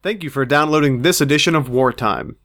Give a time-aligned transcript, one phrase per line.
[0.00, 2.36] Thank you for downloading this edition of Wartime.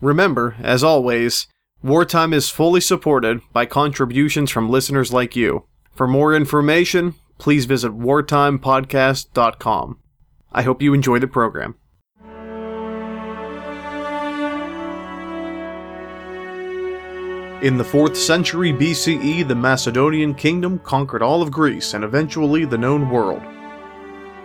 [0.00, 1.48] Remember, as always,
[1.82, 5.66] Wartime is fully supported by contributions from listeners like you.
[5.96, 9.98] For more information, please visit wartimepodcast.com.
[10.52, 11.74] I hope you enjoy the program.
[17.62, 22.78] In the 4th century BCE, the Macedonian kingdom conquered all of Greece and eventually the
[22.78, 23.42] known world.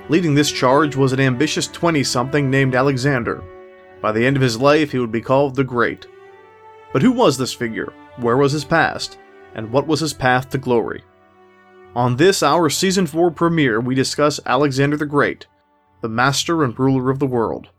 [0.10, 3.44] Leading this charge was an ambitious 20 something named Alexander.
[4.02, 6.08] By the end of his life, he would be called the Great.
[6.92, 7.94] But who was this figure?
[8.18, 9.18] Where was his past?
[9.54, 11.04] And what was his path to glory?
[11.96, 15.46] On this, our Season 4 premiere, we discuss Alexander the Great,
[16.02, 17.70] the master and ruler of the world.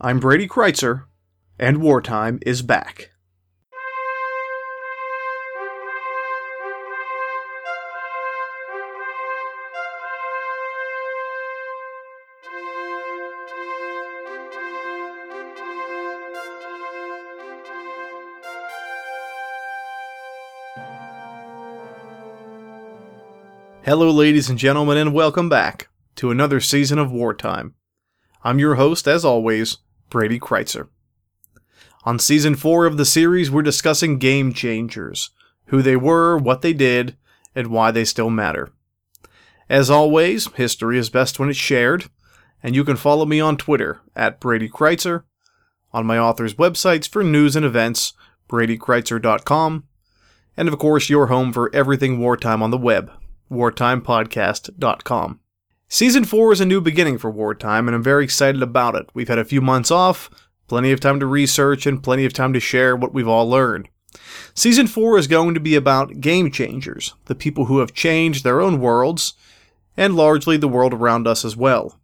[0.00, 1.04] I'm Brady Crytzer,
[1.58, 3.09] and Wartime is back.
[23.90, 27.74] Hello, ladies and gentlemen, and welcome back to another season of Wartime.
[28.44, 29.78] I'm your host, as always,
[30.10, 30.90] Brady Crytzer.
[32.04, 35.30] On season 4 of the series, we're discussing game changers
[35.66, 37.16] who they were, what they did,
[37.52, 38.72] and why they still matter.
[39.68, 42.04] As always, history is best when it's shared,
[42.62, 45.24] and you can follow me on Twitter at Brady Crytzer,
[45.92, 48.12] on my author's websites for news and events,
[48.48, 49.82] bradycrytzer.com,
[50.56, 53.10] and of course, your home for everything wartime on the web,
[53.50, 55.40] wartimepodcast.com.
[55.88, 59.08] Season 4 is a new beginning for Wartime, and I'm very excited about it.
[59.12, 60.30] We've had a few months off,
[60.68, 63.88] plenty of time to research, and plenty of time to share what we've all learned.
[64.54, 68.60] Season 4 is going to be about game changers, the people who have changed their
[68.60, 69.34] own worlds,
[69.96, 72.00] and largely the world around us as well.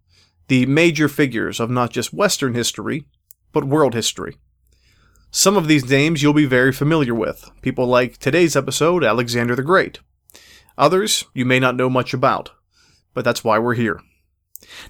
[0.49, 3.07] The major figures of not just Western history,
[3.53, 4.37] but world history.
[5.31, 9.63] Some of these names you'll be very familiar with, people like today's episode, Alexander the
[9.63, 10.01] Great.
[10.79, 12.51] Others you may not know much about,
[13.15, 14.01] but that's why we're here.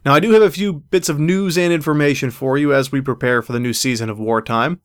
[0.04, 3.00] Now, I do have a few bits of news and information for you as we
[3.00, 4.80] prepare for the new season of Wartime,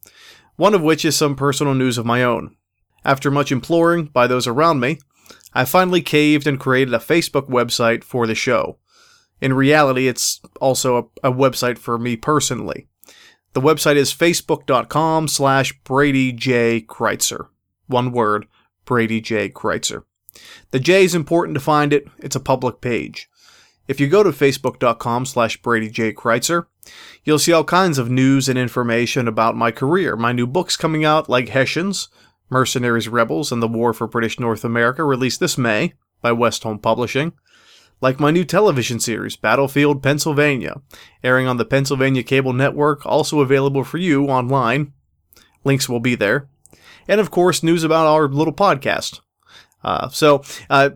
[0.56, 2.56] one of which is some personal news of my own.
[3.06, 5.00] After much imploring by those around me,
[5.54, 8.78] I finally caved and created a Facebook website for the show.
[9.40, 12.88] In reality, it's also a, a website for me personally.
[13.54, 16.82] The website is facebook.com slash Brady J.
[16.82, 17.48] Crytzer.
[17.88, 18.48] One word,
[18.86, 19.50] Brady J.
[19.50, 20.04] Crytzer.
[20.72, 22.08] The J is important to find it.
[22.20, 23.30] It's a public page.
[23.88, 26.14] If you go to facebook.com slash Brady J.
[26.14, 26.68] Crytzer,
[27.24, 30.16] you'll see all kinds of news and information about my career.
[30.16, 32.08] My new books coming out, like Hessians,
[32.50, 37.34] Mercenaries Rebels, and the War for British North America, released this May by Westholme Publishing.
[38.00, 40.82] Like my new television series, Battlefield Pennsylvania,
[41.24, 44.94] airing on the Pennsylvania Cable Network, also available for you online.
[45.64, 46.50] Links will be there.
[47.08, 49.20] And of course, news about our little podcast,
[49.84, 50.92] uh, so, uh,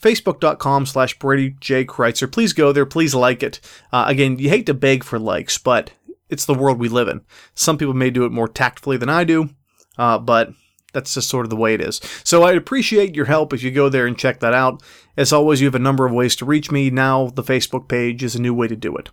[0.00, 1.84] facebook.com slash Brady J.
[1.84, 2.30] Crytzer.
[2.30, 2.86] Please go there.
[2.86, 3.60] Please like it.
[3.92, 5.92] Uh, again, you hate to beg for likes, but
[6.28, 7.20] it's the world we live in.
[7.54, 9.50] Some people may do it more tactfully than I do,
[9.98, 10.52] uh, but
[10.92, 12.00] that's just sort of the way it is.
[12.24, 14.82] So I'd appreciate your help if you go there and check that out.
[15.16, 16.90] As always, you have a number of ways to reach me.
[16.90, 19.10] Now, the Facebook page is a new way to do it.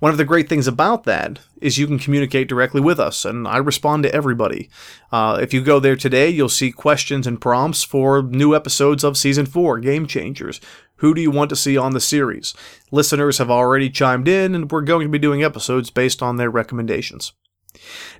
[0.00, 3.48] One of the great things about that is you can communicate directly with us, and
[3.48, 4.68] I respond to everybody.
[5.10, 9.16] Uh, if you go there today, you'll see questions and prompts for new episodes of
[9.16, 10.60] Season 4 Game Changers.
[10.96, 12.54] Who do you want to see on the series?
[12.90, 16.50] Listeners have already chimed in, and we're going to be doing episodes based on their
[16.50, 17.32] recommendations.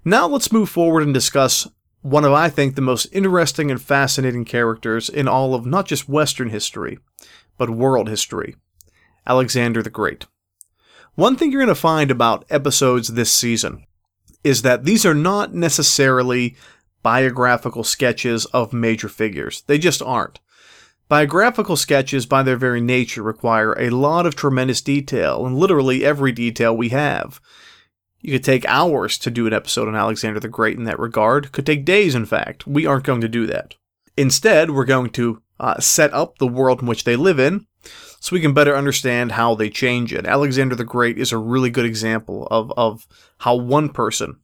[0.05, 1.69] Now let's move forward and discuss
[2.05, 6.07] one of, I think, the most interesting and fascinating characters in all of not just
[6.07, 6.99] Western history,
[7.57, 8.57] but world history
[9.27, 10.27] Alexander the Great.
[11.15, 13.87] One thing you're going to find about episodes this season
[14.43, 16.57] is that these are not necessarily
[17.03, 19.63] biographical sketches of major figures.
[19.63, 20.41] They just aren't.
[21.09, 26.33] Biographical sketches, by their very nature, require a lot of tremendous detail, and literally every
[26.33, 27.41] detail we have.
[28.25, 31.53] You could take hours to do an episode on Alexander the Great in that regard.
[31.53, 32.67] Could take days, in fact.
[32.67, 33.75] We aren't going to do that.
[34.17, 37.67] Instead, we're going to uh, set up the world in which they live in,
[38.21, 40.25] so we can better understand how they change it.
[40.25, 43.07] Alexander the Great is a really good example of, of
[43.41, 44.41] how one person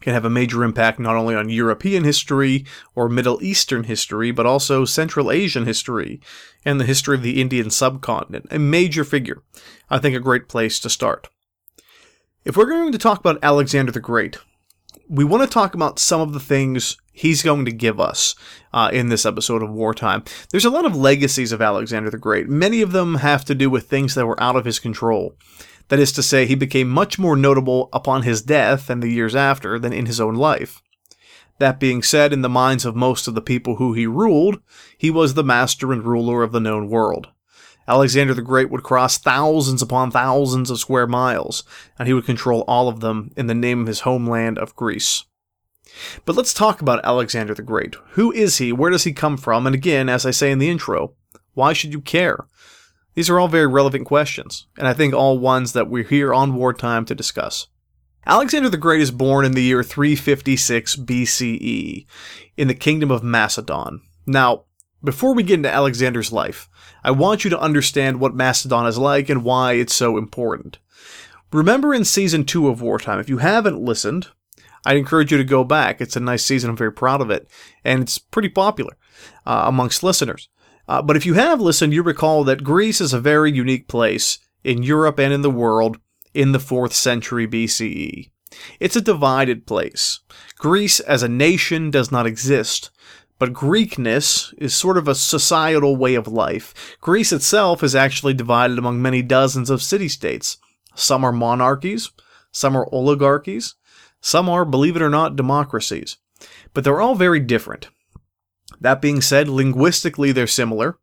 [0.00, 2.64] can have a major impact not only on European history
[2.94, 6.20] or Middle Eastern history, but also Central Asian history
[6.64, 8.46] and the history of the Indian subcontinent.
[8.52, 9.42] A major figure.
[9.90, 11.28] I think a great place to start.
[12.42, 14.38] If we're going to talk about Alexander the Great,
[15.10, 18.34] we want to talk about some of the things he's going to give us
[18.72, 20.24] uh, in this episode of Wartime.
[20.50, 22.48] There's a lot of legacies of Alexander the Great.
[22.48, 25.34] Many of them have to do with things that were out of his control.
[25.88, 29.36] That is to say, he became much more notable upon his death and the years
[29.36, 30.80] after than in his own life.
[31.58, 34.62] That being said, in the minds of most of the people who he ruled,
[34.96, 37.28] he was the master and ruler of the known world.
[37.90, 41.64] Alexander the Great would cross thousands upon thousands of square miles,
[41.98, 45.24] and he would control all of them in the name of his homeland of Greece.
[46.24, 47.96] But let's talk about Alexander the Great.
[48.10, 48.72] Who is he?
[48.72, 49.66] Where does he come from?
[49.66, 51.14] And again, as I say in the intro,
[51.54, 52.46] why should you care?
[53.14, 56.54] These are all very relevant questions, and I think all ones that we're here on
[56.54, 57.66] wartime to discuss.
[58.24, 62.06] Alexander the Great is born in the year 356 BCE
[62.56, 64.02] in the kingdom of Macedon.
[64.26, 64.66] Now,
[65.02, 66.68] before we get into Alexander's life,
[67.02, 70.78] I want you to understand what Macedon is like and why it's so important.
[71.52, 74.28] Remember in season 2 of Wartime, if you haven't listened,
[74.84, 76.00] I'd encourage you to go back.
[76.00, 77.48] It's a nice season, I'm very proud of it,
[77.84, 78.96] and it's pretty popular
[79.46, 80.48] uh, amongst listeners.
[80.88, 84.38] Uh, but if you have listened, you recall that Greece is a very unique place
[84.64, 85.98] in Europe and in the world
[86.34, 88.30] in the 4th century BCE.
[88.78, 90.20] It's a divided place.
[90.58, 92.90] Greece as a nation does not exist,
[93.40, 96.98] but Greekness is sort of a societal way of life.
[97.00, 100.58] Greece itself is actually divided among many dozens of city states.
[100.94, 102.10] Some are monarchies,
[102.52, 103.76] some are oligarchies,
[104.20, 106.18] some are, believe it or not, democracies.
[106.74, 107.88] But they're all very different.
[108.78, 110.98] That being said, linguistically they're similar.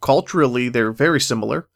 [0.00, 1.68] Culturally they're very similar.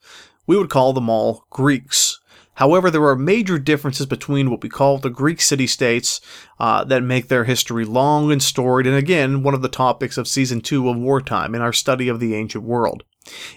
[0.45, 2.19] We would call them all Greeks.
[2.55, 6.19] However, there are major differences between what we call the Greek city states
[6.59, 10.27] uh, that make their history long and storied, and again, one of the topics of
[10.27, 13.03] season 2 of Wartime in our study of the ancient world.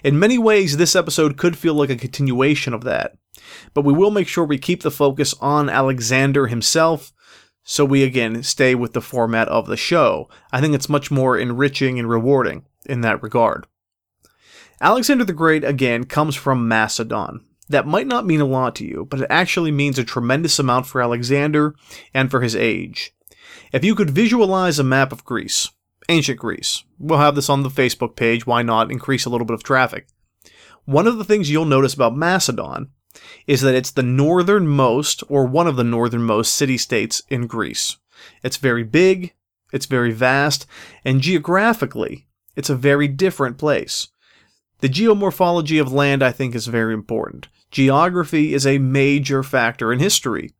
[0.02, 3.16] In many ways, this episode could feel like a continuation of that,
[3.72, 7.12] but we will make sure we keep the focus on Alexander himself
[7.64, 10.28] so we again stay with the format of the show.
[10.52, 13.66] I think it's much more enriching and rewarding in that regard.
[14.80, 17.46] Alexander the Great, again, comes from Macedon.
[17.68, 20.86] That might not mean a lot to you, but it actually means a tremendous amount
[20.86, 21.74] for Alexander
[22.12, 23.14] and for his age.
[23.72, 25.70] If you could visualize a map of Greece,
[26.08, 29.54] ancient Greece, we'll have this on the Facebook page, why not increase a little bit
[29.54, 30.08] of traffic.
[30.84, 32.90] One of the things you'll notice about Macedon
[33.46, 37.96] is that it's the northernmost, or one of the northernmost city states in Greece.
[38.42, 39.34] It's very big,
[39.72, 40.66] it's very vast,
[41.04, 42.26] and geographically,
[42.56, 44.08] it's a very different place.
[44.80, 47.48] The geomorphology of land, I think, is very important.
[47.70, 50.50] Geography is a major factor in history.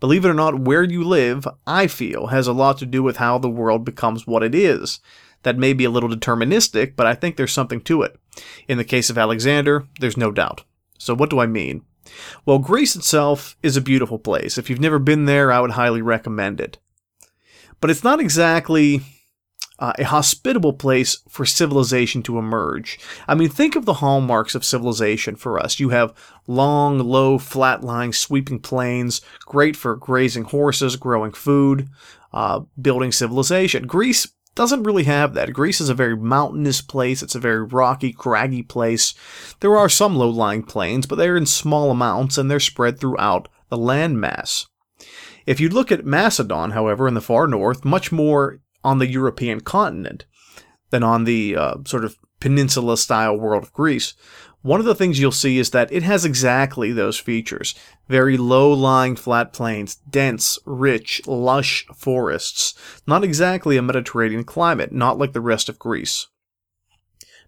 [0.00, 3.16] Believe it or not, where you live, I feel, has a lot to do with
[3.16, 5.00] how the world becomes what it is.
[5.42, 8.16] That may be a little deterministic, but I think there's something to it.
[8.68, 10.64] In the case of Alexander, there's no doubt.
[10.98, 11.82] So, what do I mean?
[12.46, 14.56] Well, Greece itself is a beautiful place.
[14.56, 16.78] If you've never been there, I would highly recommend it.
[17.80, 19.02] But it's not exactly
[19.82, 23.00] uh, a hospitable place for civilization to emerge.
[23.26, 25.80] I mean, think of the hallmarks of civilization for us.
[25.80, 26.14] You have
[26.46, 31.88] long, low, flat lying, sweeping plains, great for grazing horses, growing food,
[32.32, 33.88] uh, building civilization.
[33.88, 35.52] Greece doesn't really have that.
[35.52, 37.20] Greece is a very mountainous place.
[37.20, 39.14] It's a very rocky, craggy place.
[39.58, 43.76] There are some low-lying plains, but they're in small amounts and they're spread throughout the
[43.76, 44.66] landmass.
[45.44, 49.60] If you look at Macedon, however, in the far north, much more on the European
[49.60, 50.24] continent
[50.90, 54.14] than on the uh, sort of peninsula-style world of Greece,
[54.62, 57.74] one of the things you'll see is that it has exactly those features.
[58.08, 62.74] Very low-lying flat plains, dense, rich, lush forests.
[63.06, 66.28] Not exactly a Mediterranean climate, not like the rest of Greece.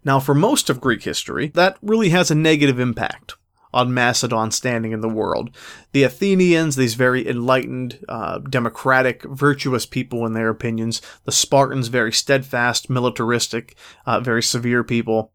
[0.03, 3.35] Now, for most of Greek history, that really has a negative impact
[3.75, 5.55] on Macedon's standing in the world.
[5.91, 12.13] The Athenians, these very enlightened, uh, democratic, virtuous people in their opinions, the Spartans, very
[12.13, 15.33] steadfast, militaristic, uh, very severe people,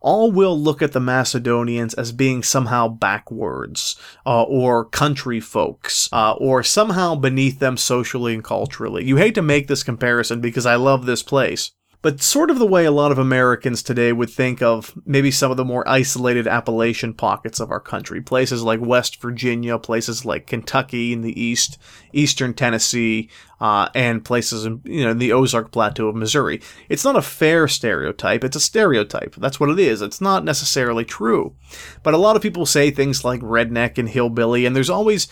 [0.00, 6.32] all will look at the Macedonians as being somehow backwards, uh, or country folks, uh,
[6.32, 9.04] or somehow beneath them socially and culturally.
[9.04, 12.66] You hate to make this comparison because I love this place but sort of the
[12.66, 16.46] way a lot of Americans today would think of maybe some of the more isolated
[16.46, 18.20] Appalachian pockets of our country.
[18.20, 21.76] Places like West Virginia, places like Kentucky in the east,
[22.12, 23.28] eastern Tennessee,
[23.60, 26.60] uh, and places in you know the Ozark Plateau of Missouri.
[26.88, 29.34] It's not a fair stereotype, it's a stereotype.
[29.34, 30.00] That's what it is.
[30.00, 31.56] It's not necessarily true.
[32.04, 35.26] But a lot of people say things like redneck and hillbilly, and there's always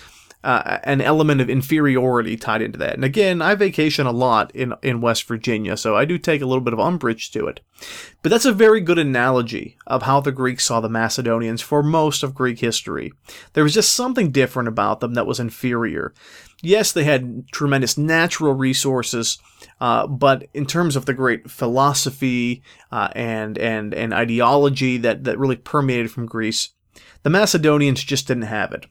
[0.46, 2.94] uh, an element of inferiority tied into that.
[2.94, 6.46] And again, I vacation a lot in, in West Virginia, so I do take a
[6.46, 7.58] little bit of umbrage to it.
[8.22, 12.22] But that's a very good analogy of how the Greeks saw the Macedonians for most
[12.22, 13.12] of Greek history.
[13.54, 16.14] There was just something different about them that was inferior.
[16.62, 19.38] Yes, they had tremendous natural resources,
[19.80, 22.62] uh, but in terms of the great philosophy
[22.92, 26.70] uh, and and and ideology that that really permeated from Greece,
[27.24, 28.86] the Macedonians just didn't have it.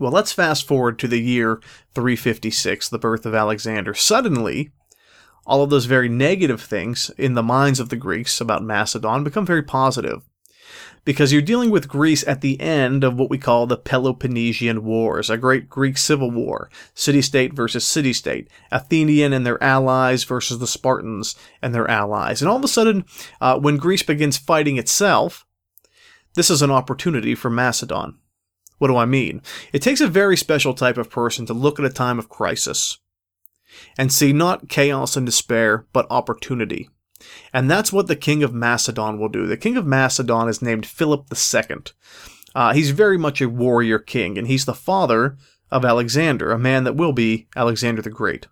[0.00, 1.60] Well, let's fast forward to the year
[1.94, 3.92] 356, the birth of Alexander.
[3.92, 4.70] Suddenly,
[5.44, 9.44] all of those very negative things in the minds of the Greeks about Macedon become
[9.44, 10.22] very positive.
[11.04, 15.28] Because you're dealing with Greece at the end of what we call the Peloponnesian Wars,
[15.28, 20.60] a great Greek civil war, city state versus city state, Athenian and their allies versus
[20.60, 22.40] the Spartans and their allies.
[22.40, 23.04] And all of a sudden,
[23.42, 25.44] uh, when Greece begins fighting itself,
[26.36, 28.16] this is an opportunity for Macedon.
[28.80, 29.42] What do I mean?
[29.74, 32.98] It takes a very special type of person to look at a time of crisis
[33.98, 36.88] and see not chaos and despair, but opportunity.
[37.52, 39.46] And that's what the king of Macedon will do.
[39.46, 41.76] The king of Macedon is named Philip II.
[42.54, 45.36] Uh, he's very much a warrior king, and he's the father
[45.70, 48.46] of Alexander, a man that will be Alexander the Great.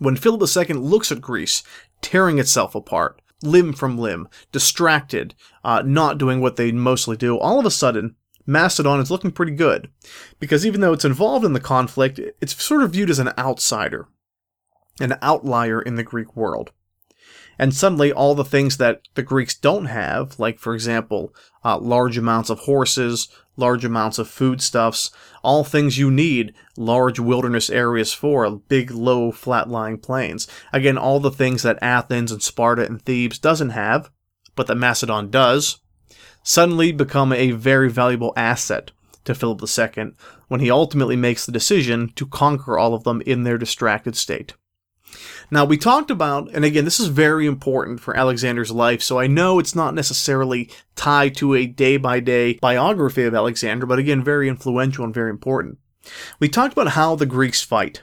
[0.00, 1.62] When Philip II looks at Greece,
[2.02, 7.60] tearing itself apart, limb from limb, distracted, uh, not doing what they mostly do, all
[7.60, 8.16] of a sudden,
[8.50, 9.88] Macedon is looking pretty good.
[10.38, 14.08] Because even though it's involved in the conflict, it's sort of viewed as an outsider,
[15.00, 16.72] an outlier in the Greek world.
[17.58, 22.16] And suddenly, all the things that the Greeks don't have, like, for example, uh, large
[22.16, 25.10] amounts of horses, large amounts of foodstuffs,
[25.44, 30.48] all things you need large wilderness areas for, big, low, flat lying plains.
[30.72, 34.10] Again, all the things that Athens and Sparta and Thebes doesn't have,
[34.56, 35.80] but that Macedon does,
[36.42, 38.90] suddenly become a very valuable asset
[39.24, 40.12] to Philip II
[40.48, 44.54] when he ultimately makes the decision to conquer all of them in their distracted state.
[45.50, 49.26] Now, we talked about, and again, this is very important for Alexander's life, so I
[49.26, 54.22] know it's not necessarily tied to a day by day biography of Alexander, but again,
[54.22, 55.78] very influential and very important.
[56.38, 58.02] We talked about how the Greeks fight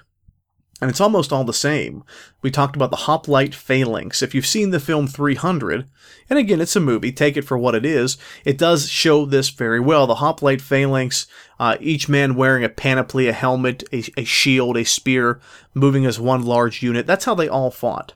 [0.80, 2.04] and it's almost all the same.
[2.42, 4.22] We talked about the hoplite phalanx.
[4.22, 5.90] If you've seen the film 300,
[6.30, 9.50] and again, it's a movie, take it for what it is, it does show this
[9.50, 10.06] very well.
[10.06, 11.26] The hoplite phalanx,
[11.60, 15.42] uh, each man wearing a panoply, a helmet, a, a shield, a spear,
[15.74, 17.08] moving as one large unit.
[17.08, 18.14] That's how they all fought.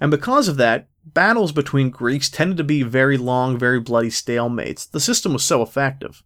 [0.00, 4.90] And because of that, battles between Greeks tended to be very long, very bloody stalemates.
[4.90, 6.22] The system was so effective.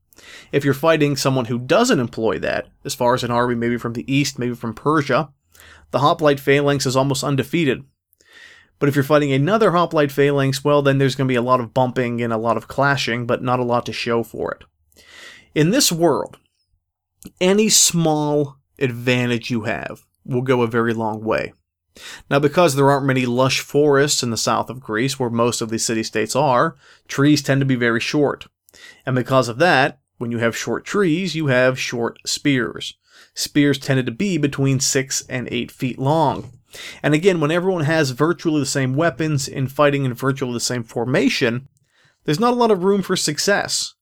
[0.52, 3.92] If you're fighting someone who doesn't employ that, as far as an army maybe from
[3.92, 5.30] the east, maybe from Persia,
[5.90, 7.84] the hoplite phalanx is almost undefeated.
[8.78, 11.60] But if you're fighting another hoplite phalanx, well, then there's going to be a lot
[11.60, 14.64] of bumping and a lot of clashing, but not a lot to show for it.
[15.54, 16.38] In this world,
[17.40, 21.54] any small advantage you have will go a very long way.
[22.28, 25.70] Now, because there aren't many lush forests in the south of Greece, where most of
[25.70, 26.76] these city states are,
[27.08, 28.46] trees tend to be very short.
[29.06, 32.94] And because of that, when you have short trees, you have short spears
[33.36, 36.50] spears tended to be between 6 and 8 feet long.
[37.02, 40.82] And again, when everyone has virtually the same weapons in fighting in virtually the same
[40.82, 41.68] formation,
[42.24, 43.94] there's not a lot of room for success.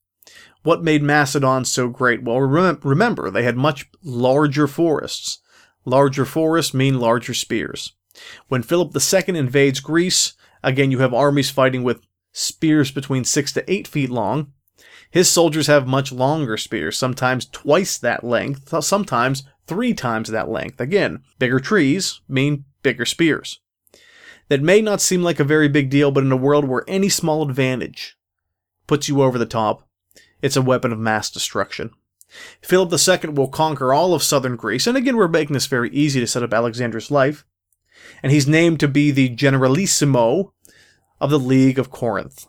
[0.62, 2.22] What made Macedon so great?
[2.22, 5.40] Well, remember, they had much larger forests.
[5.84, 7.92] Larger forests mean larger spears.
[8.48, 13.70] When Philip II invades Greece, again, you have armies fighting with spears between 6 to
[13.70, 14.52] 8 feet long,
[15.14, 20.80] his soldiers have much longer spears, sometimes twice that length, sometimes three times that length.
[20.80, 23.60] Again, bigger trees mean bigger spears.
[24.48, 27.08] That may not seem like a very big deal, but in a world where any
[27.08, 28.18] small advantage
[28.88, 29.88] puts you over the top,
[30.42, 31.92] it's a weapon of mass destruction.
[32.60, 36.18] Philip II will conquer all of southern Greece, and again, we're making this very easy
[36.18, 37.44] to set up Alexander's life.
[38.20, 40.52] And he's named to be the Generalissimo
[41.20, 42.48] of the League of Corinth.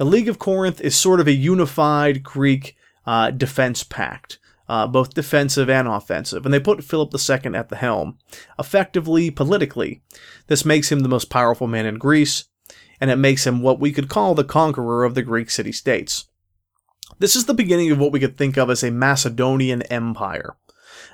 [0.00, 5.12] The League of Corinth is sort of a unified Greek uh, defense pact, uh, both
[5.12, 8.16] defensive and offensive, and they put Philip II at the helm.
[8.58, 10.02] Effectively, politically,
[10.46, 12.44] this makes him the most powerful man in Greece,
[12.98, 16.30] and it makes him what we could call the conqueror of the Greek city states.
[17.18, 20.56] This is the beginning of what we could think of as a Macedonian empire.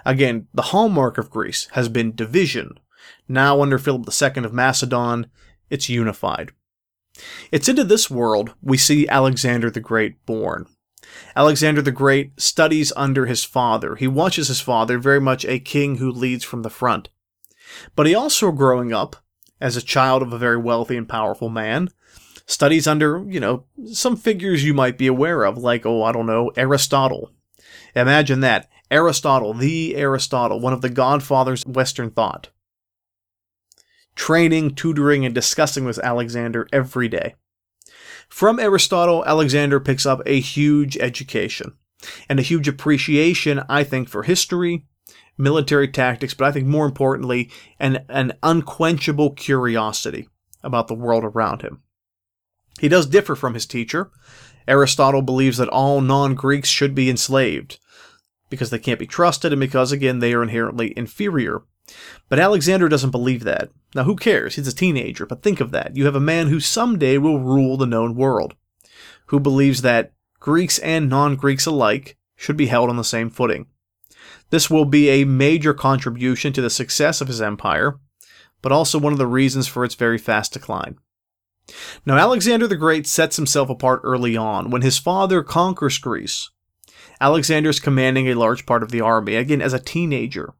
[0.04, 2.78] Again, the hallmark of Greece has been division.
[3.26, 5.26] Now, under Philip II of Macedon,
[5.70, 6.52] it's unified.
[7.52, 10.66] It's into this world we see Alexander the Great born.
[11.34, 13.96] Alexander the Great studies under his father.
[13.96, 17.08] He watches his father, very much a king who leads from the front.
[17.94, 19.16] But he also, growing up
[19.60, 21.88] as a child of a very wealthy and powerful man,
[22.46, 26.26] studies under, you know, some figures you might be aware of, like, oh, I don't
[26.26, 27.30] know, Aristotle.
[27.94, 28.68] Imagine that.
[28.90, 32.50] Aristotle, the Aristotle, one of the godfathers of Western thought
[34.16, 37.34] training, tutoring, and discussing with Alexander every day.
[38.28, 41.74] From Aristotle, Alexander picks up a huge education
[42.28, 44.84] and a huge appreciation, I think, for history,
[45.38, 50.28] military tactics, but I think more importantly, an, an unquenchable curiosity
[50.64, 51.82] about the world around him.
[52.80, 54.10] He does differ from his teacher.
[54.66, 57.78] Aristotle believes that all non Greeks should be enslaved.
[58.48, 61.62] because they can't be trusted and because, again, they are inherently inferior.
[62.28, 63.70] But Alexander doesn't believe that.
[63.94, 64.56] Now, who cares?
[64.56, 65.96] He's a teenager, but think of that.
[65.96, 68.54] You have a man who someday will rule the known world,
[69.26, 73.66] who believes that Greeks and non Greeks alike should be held on the same footing.
[74.50, 77.98] This will be a major contribution to the success of his empire,
[78.62, 80.98] but also one of the reasons for its very fast decline.
[82.04, 86.50] Now, Alexander the Great sets himself apart early on when his father conquers Greece.
[87.20, 90.54] Alexander is commanding a large part of the army, again, as a teenager,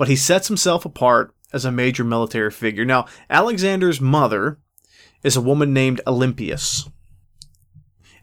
[0.00, 2.86] but he sets himself apart as a major military figure.
[2.86, 4.58] Now, Alexander's mother
[5.22, 6.88] is a woman named Olympias.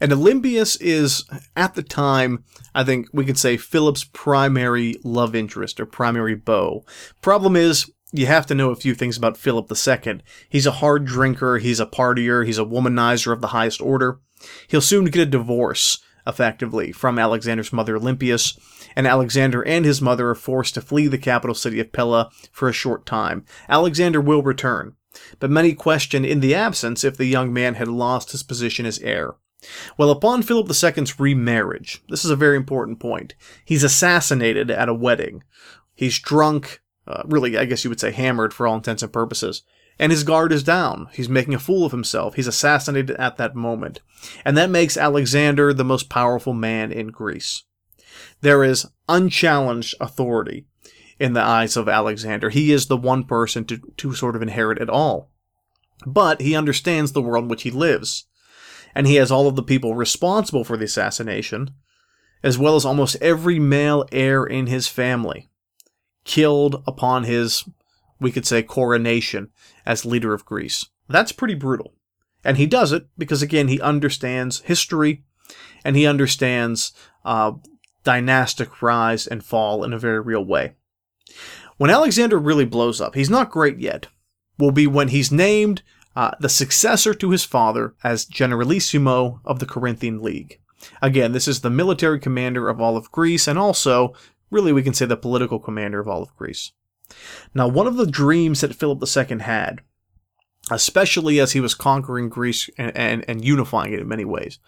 [0.01, 1.23] And Olympias is,
[1.55, 2.43] at the time,
[2.73, 6.83] I think we could say Philip's primary love interest or primary beau.
[7.21, 10.21] Problem is, you have to know a few things about Philip II.
[10.49, 14.19] He's a hard drinker, he's a partier, he's a womanizer of the highest order.
[14.67, 18.59] He'll soon get a divorce, effectively, from Alexander's mother Olympias,
[18.95, 22.67] and Alexander and his mother are forced to flee the capital city of Pella for
[22.67, 23.45] a short time.
[23.69, 24.95] Alexander will return,
[25.39, 28.99] but many question in the absence if the young man had lost his position as
[28.99, 29.35] heir.
[29.97, 33.33] Well, upon Philip II's remarriage, this is a very important point,
[33.65, 35.43] he's assassinated at a wedding.
[35.95, 39.63] He's drunk, uh, really, I guess you would say hammered for all intents and purposes.
[39.99, 41.09] And his guard is down.
[41.13, 42.35] He's making a fool of himself.
[42.35, 44.01] He's assassinated at that moment.
[44.45, 47.63] And that makes Alexander the most powerful man in Greece.
[48.41, 50.65] There is unchallenged authority
[51.19, 52.49] in the eyes of Alexander.
[52.49, 55.31] He is the one person to, to sort of inherit it all.
[56.05, 58.25] But he understands the world in which he lives.
[58.93, 61.71] And he has all of the people responsible for the assassination,
[62.43, 65.49] as well as almost every male heir in his family
[66.27, 67.63] killed upon his,
[68.19, 69.49] we could say, coronation
[69.85, 70.87] as leader of Greece.
[71.07, 71.93] That's pretty brutal.
[72.43, 75.23] And he does it because, again, he understands history
[75.83, 76.93] and he understands
[77.25, 77.53] uh,
[78.03, 80.73] dynastic rise and fall in a very real way.
[81.77, 84.07] When Alexander really blows up, he's not great yet,
[84.57, 85.83] will be when he's named
[86.15, 90.59] uh, the successor to his father as Generalissimo of the Corinthian League.
[91.01, 94.15] Again, this is the military commander of all of Greece and also
[94.49, 96.71] Really, we can say the political commander of all of Greece.
[97.53, 99.81] Now, one of the dreams that Philip II had,
[100.69, 104.59] especially as he was conquering Greece and, and, and unifying it in many ways,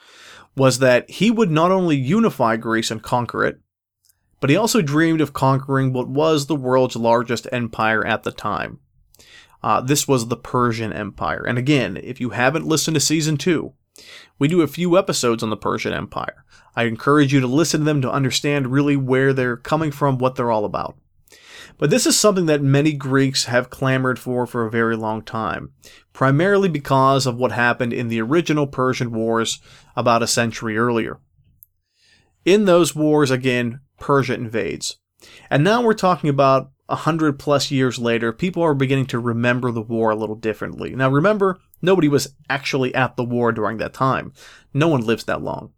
[0.55, 3.59] was that he would not only unify Greece and conquer it,
[4.39, 8.79] but he also dreamed of conquering what was the world's largest empire at the time.
[9.61, 11.43] Uh, this was the Persian Empire.
[11.45, 13.73] And again, if you haven't listened to season two,
[14.37, 16.45] we do a few episodes on the Persian Empire.
[16.75, 20.35] I encourage you to listen to them to understand really where they're coming from, what
[20.35, 20.97] they're all about.
[21.79, 25.71] But this is something that many Greeks have clamored for for a very long time,
[26.11, 29.59] primarily because of what happened in the original Persian Wars
[29.95, 31.19] about a century earlier.
[32.43, 34.97] In those wars, again, Persia invades.
[35.49, 39.71] And now we're talking about a hundred plus years later, people are beginning to remember
[39.71, 40.95] the war a little differently.
[40.95, 44.33] Now remember, nobody was actually at the war during that time.
[44.73, 45.71] No one lives that long.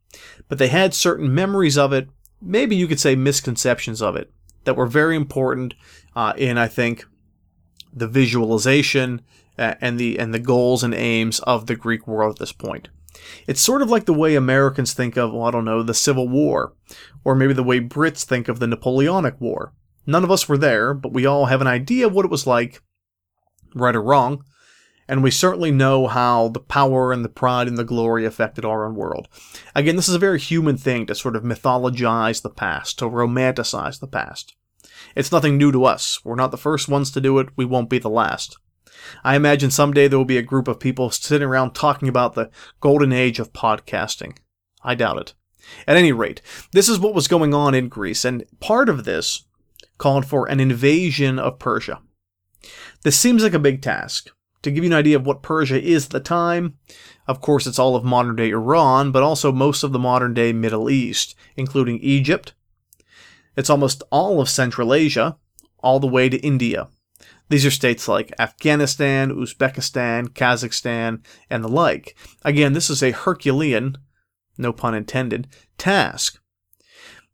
[0.47, 2.09] But they had certain memories of it,
[2.41, 4.31] maybe you could say misconceptions of it,
[4.63, 5.73] that were very important
[6.15, 7.05] uh, in, I think,
[7.93, 9.21] the visualization
[9.57, 12.89] uh, and the and the goals and aims of the Greek world at this point.
[13.47, 16.27] It's sort of like the way Americans think of, well, I don't know, the Civil
[16.29, 16.73] War,
[17.23, 19.73] or maybe the way Brits think of the Napoleonic War.
[20.07, 22.47] None of us were there, but we all have an idea of what it was
[22.47, 22.81] like,
[23.75, 24.43] right or wrong,
[25.11, 28.85] and we certainly know how the power and the pride and the glory affected our
[28.85, 29.27] own world.
[29.75, 33.99] Again, this is a very human thing to sort of mythologize the past, to romanticize
[33.99, 34.55] the past.
[35.13, 36.23] It's nothing new to us.
[36.23, 38.57] We're not the first ones to do it, we won't be the last.
[39.21, 42.49] I imagine someday there will be a group of people sitting around talking about the
[42.79, 44.37] golden age of podcasting.
[44.81, 45.33] I doubt it.
[45.87, 49.43] At any rate, this is what was going on in Greece, and part of this
[49.97, 51.99] called for an invasion of Persia.
[53.03, 56.05] This seems like a big task, to give you an idea of what Persia is
[56.05, 56.77] at the time,
[57.27, 60.53] of course, it's all of modern day Iran, but also most of the modern day
[60.53, 62.53] Middle East, including Egypt.
[63.55, 65.37] It's almost all of Central Asia,
[65.79, 66.89] all the way to India.
[67.49, 72.15] These are states like Afghanistan, Uzbekistan, Kazakhstan, and the like.
[72.43, 73.97] Again, this is a Herculean,
[74.57, 75.47] no pun intended,
[75.77, 76.39] task.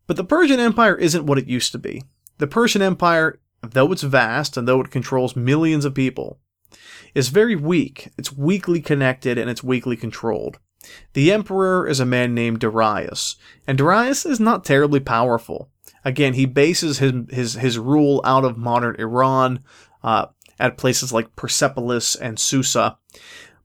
[0.08, 2.04] But the Persian Empire isn't what it used to be.
[2.40, 6.40] The Persian Empire, though it's vast and though it controls millions of people,
[7.16, 8.10] is very weak.
[8.18, 10.60] It's weakly connected and it's weakly controlled.
[11.14, 15.70] The emperor is a man named Darius, and Darius is not terribly powerful.
[16.06, 19.64] Again, he bases his his, his rule out of modern Iran,
[20.04, 20.28] uh,
[20.60, 22.98] at places like Persepolis and Susa,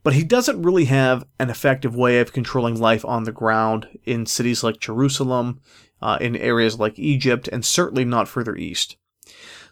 [0.02, 4.26] but he doesn't really have an effective way of controlling life on the ground in
[4.26, 5.60] cities like Jerusalem,
[6.00, 8.96] uh, in areas like Egypt and certainly not further east.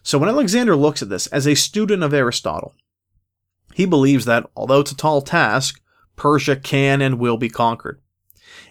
[0.03, 2.75] So when Alexander looks at this as a student of Aristotle,
[3.75, 5.81] he believes that, although it's a tall task,
[6.17, 8.01] Persia can and will be conquered.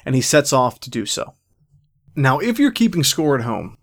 [0.06, 1.36] And he sets off to do so.
[2.16, 3.78] Now, if you're keeping score at home,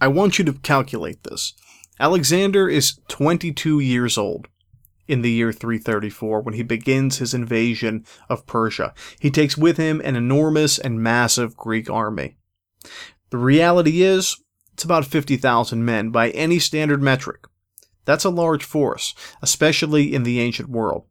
[0.00, 1.54] I want you to calculate this.
[1.98, 4.48] Alexander is 22 years old
[5.08, 8.92] in the year 334 when he begins his invasion of Persia.
[9.20, 12.36] He takes with him an enormous and massive Greek army.
[13.30, 14.36] The reality is,
[14.74, 17.46] it's about 50,000 men by any standard metric.
[18.06, 21.04] That's a large force, especially in the ancient world.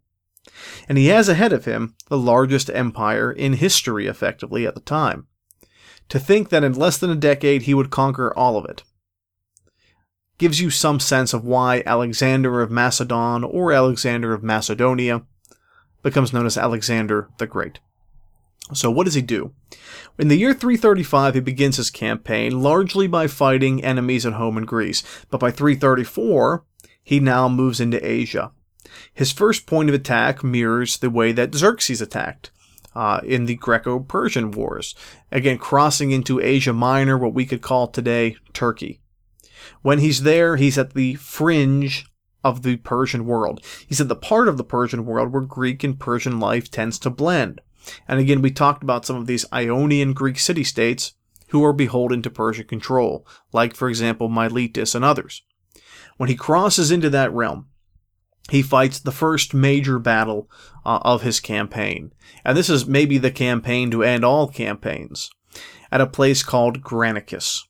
[0.89, 5.27] And he has ahead of him the largest empire in history, effectively, at the time.
[6.09, 8.83] To think that in less than a decade he would conquer all of it
[10.37, 15.23] gives you some sense of why Alexander of Macedon or Alexander of Macedonia
[16.03, 17.79] becomes known as Alexander the Great.
[18.73, 19.53] So, what does he do?
[20.17, 24.65] In the year 335, he begins his campaign largely by fighting enemies at home in
[24.65, 26.65] Greece, but by 334,
[27.05, 28.51] he now moves into Asia.
[29.13, 32.51] His first point of attack mirrors the way that Xerxes attacked.
[32.93, 34.95] Uh, in the Greco Persian Wars.
[35.29, 39.01] Again, crossing into Asia Minor, what we could call today Turkey.
[39.81, 42.05] When he's there, he's at the fringe
[42.41, 43.61] of the Persian world.
[43.85, 47.09] He's at the part of the Persian world where Greek and Persian life tends to
[47.09, 47.59] blend.
[48.07, 51.15] And again, we talked about some of these Ionian Greek city states
[51.49, 55.43] who are beholden to Persian control, like, for example, Miletus and others.
[56.17, 57.67] When he crosses into that realm,
[58.49, 60.49] he fights the first major battle
[60.85, 62.13] uh, of his campaign.
[62.43, 65.29] And this is maybe the campaign to end all campaigns,
[65.91, 67.63] at a place called Granicus.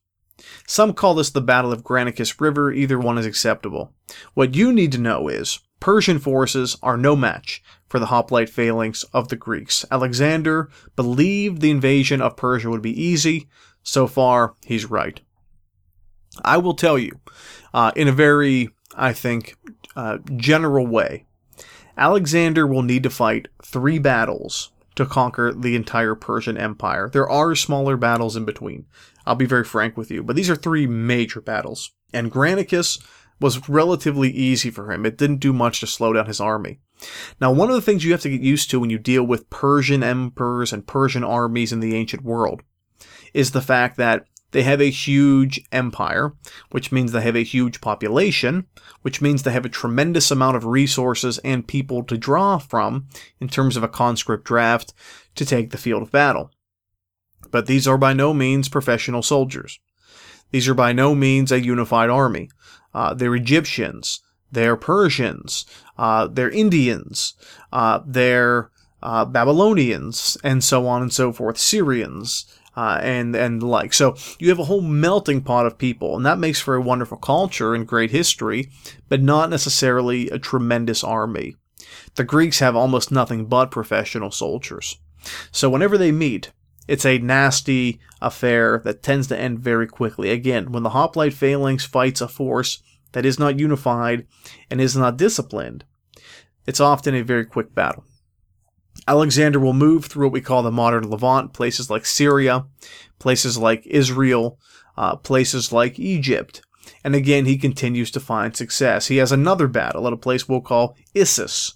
[0.67, 3.93] Some call this the Battle of Granicus River, either one is acceptable.
[4.33, 9.03] What you need to know is Persian forces are no match for the hoplite phalanx
[9.13, 9.85] of the Greeks.
[9.89, 13.47] Alexander believed the invasion of Persia would be easy.
[13.83, 15.21] So far, he's right.
[16.43, 17.19] I will tell you,
[17.73, 19.55] uh, in a very, I think,
[19.95, 21.25] uh, general way,
[21.97, 27.09] Alexander will need to fight three battles to conquer the entire Persian Empire.
[27.11, 28.85] There are smaller battles in between.
[29.25, 31.91] I'll be very frank with you, but these are three major battles.
[32.13, 33.01] And Granicus
[33.39, 35.05] was relatively easy for him.
[35.05, 36.79] It didn't do much to slow down his army.
[37.41, 39.49] Now, one of the things you have to get used to when you deal with
[39.49, 42.61] Persian emperors and Persian armies in the ancient world
[43.33, 46.31] is the fact that they have a huge empire,
[46.71, 48.65] which means they have a huge population,
[49.01, 53.05] which means they have a tremendous amount of resources and people to draw from
[53.41, 54.93] in terms of a conscript draft
[55.35, 56.51] to take the field of battle.
[57.51, 59.81] But these are by no means professional soldiers.
[60.51, 62.49] These are by no means a unified army.
[62.93, 64.21] Uh, they're Egyptians,
[64.53, 65.65] they're Persians,
[65.97, 67.33] uh, they're Indians,
[67.73, 68.71] uh, they're
[69.03, 73.93] uh, Babylonians, and so on and so forth, Syrians, uh, and and the like.
[73.93, 77.17] So you have a whole melting pot of people, and that makes for a wonderful
[77.17, 78.69] culture and great history,
[79.09, 81.55] but not necessarily a tremendous army.
[82.15, 84.97] The Greeks have almost nothing but professional soldiers.
[85.51, 86.51] So whenever they meet,
[86.87, 90.29] it's a nasty affair that tends to end very quickly.
[90.29, 92.81] Again, when the hoplite phalanx fights a force
[93.13, 94.27] that is not unified
[94.69, 95.83] and is not disciplined,
[96.67, 98.03] it's often a very quick battle.
[99.07, 102.65] Alexander will move through what we call the modern Levant, places like Syria,
[103.19, 104.59] places like Israel,
[104.97, 106.61] uh, places like Egypt.
[107.03, 109.07] And again, he continues to find success.
[109.07, 111.73] He has another battle at a place we'll call Issus.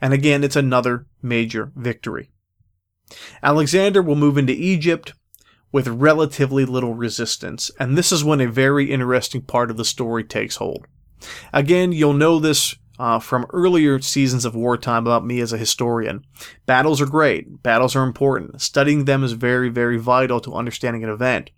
[0.00, 2.30] And again, it's another major victory.
[3.42, 5.12] Alexander will move into Egypt
[5.72, 10.24] with relatively little resistance, and this is when a very interesting part of the story
[10.24, 10.86] takes hold.
[11.52, 16.24] Again, you'll know this uh, from earlier seasons of wartime about me as a historian.
[16.66, 18.60] Battles are great, battles are important.
[18.60, 21.50] Studying them is very, very vital to understanding an event.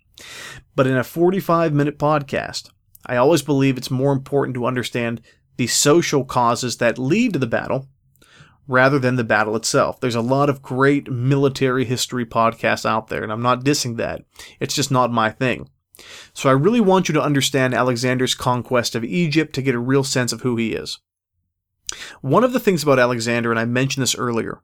[0.75, 2.69] But in a 45 minute podcast,
[3.05, 5.21] I always believe it's more important to understand
[5.57, 7.87] the social causes that lead to the battle
[8.67, 9.99] rather than the battle itself.
[9.99, 14.21] There's a lot of great military history podcasts out there, and I'm not dissing that.
[14.59, 15.69] It's just not my thing.
[16.33, 20.03] So I really want you to understand Alexander's conquest of Egypt to get a real
[20.03, 20.99] sense of who he is.
[22.21, 24.61] One of the things about Alexander, and I mentioned this earlier,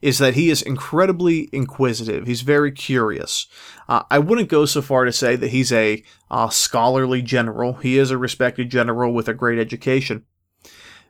[0.00, 2.26] is that he is incredibly inquisitive.
[2.26, 3.46] He's very curious.
[3.88, 7.74] Uh, I wouldn't go so far to say that he's a uh, scholarly general.
[7.74, 10.24] He is a respected general with a great education.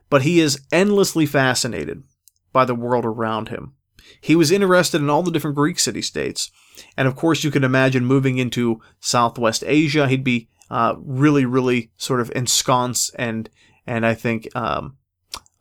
[0.09, 2.03] But he is endlessly fascinated
[2.51, 3.73] by the world around him.
[4.21, 6.51] He was interested in all the different Greek city states.
[6.95, 11.91] And of course, you can imagine moving into Southwest Asia, he'd be uh, really, really
[11.97, 13.49] sort of ensconced and,
[13.87, 14.97] and I think um,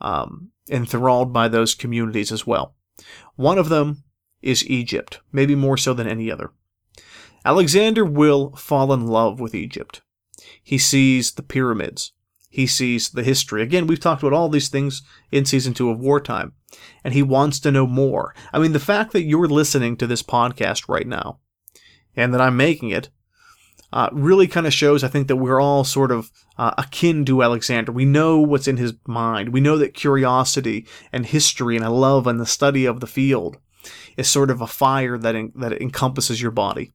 [0.03, 2.75] um, enthralled by those communities as well.
[3.37, 4.05] One of them
[4.43, 6.53] is Egypt, maybe more so than any other.
[7.45, 10.03] Alexander will fall in love with Egypt.
[10.63, 12.13] He sees the pyramids.
[12.49, 13.63] He sees the history.
[13.63, 16.53] Again, we've talked about all these things in season two of Wartime,
[17.03, 18.35] and he wants to know more.
[18.53, 21.39] I mean, the fact that you're listening to this podcast right now
[22.15, 23.09] and that I'm making it
[23.93, 27.43] uh, really kind of shows, I think, that we're all sort of uh, akin to
[27.43, 27.93] Alexander.
[27.93, 29.51] We know what's in his mind.
[29.51, 33.59] We know that curiosity and history and a love and the study of the field
[34.17, 36.93] is sort of a fire that, en- that encompasses your body.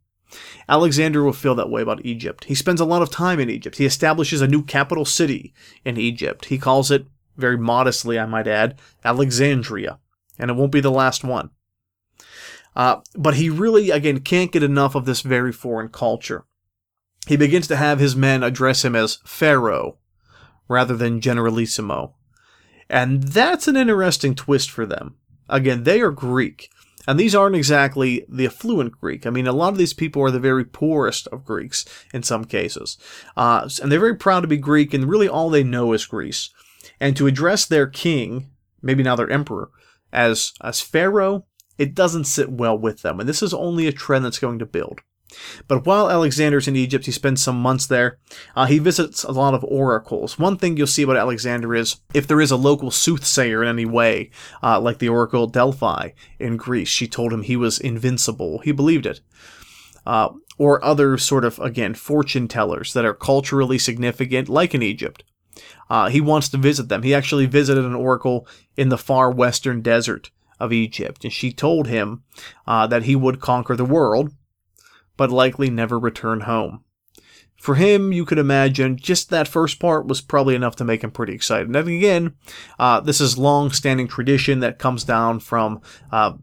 [0.67, 2.45] Alexander will feel that way about Egypt.
[2.45, 3.77] He spends a lot of time in Egypt.
[3.77, 5.53] He establishes a new capital city
[5.85, 6.45] in Egypt.
[6.45, 7.05] He calls it,
[7.37, 9.99] very modestly, I might add, Alexandria.
[10.39, 11.51] And it won't be the last one.
[12.75, 16.45] Uh, but he really, again, can't get enough of this very foreign culture.
[17.27, 19.97] He begins to have his men address him as Pharaoh
[20.67, 22.15] rather than Generalissimo.
[22.89, 25.15] And that's an interesting twist for them.
[25.49, 26.69] Again, they are Greek.
[27.07, 29.25] And these aren't exactly the affluent Greek.
[29.25, 32.43] I mean, a lot of these people are the very poorest of Greeks in some
[32.43, 32.97] cases.
[33.37, 36.49] Uh, and they're very proud to be Greek, and really all they know is Greece.
[36.99, 38.49] And to address their king,
[38.81, 39.69] maybe now their emperor,
[40.11, 41.45] as, as Pharaoh,
[41.77, 43.21] it doesn't sit well with them.
[43.21, 44.99] And this is only a trend that's going to build.
[45.67, 48.19] But while Alexander's in Egypt, he spends some months there.
[48.55, 50.39] Uh, he visits a lot of oracles.
[50.39, 53.85] One thing you'll see about Alexander is if there is a local soothsayer in any
[53.85, 54.31] way,
[54.63, 58.59] uh, like the Oracle Delphi in Greece, she told him he was invincible.
[58.59, 59.21] He believed it.
[60.05, 65.23] Uh, or other sort of, again, fortune tellers that are culturally significant, like in Egypt.
[65.89, 67.03] Uh, he wants to visit them.
[67.03, 71.87] He actually visited an oracle in the far western desert of Egypt, and she told
[71.87, 72.23] him
[72.65, 74.33] uh, that he would conquer the world
[75.17, 76.83] but likely never return home.
[77.59, 81.09] For him, you could imagine just that first part was probably enough to make him
[81.09, 81.67] pretty excited.
[81.67, 82.35] And again,
[82.77, 86.33] uh, this is long-standing tradition that comes down from uh,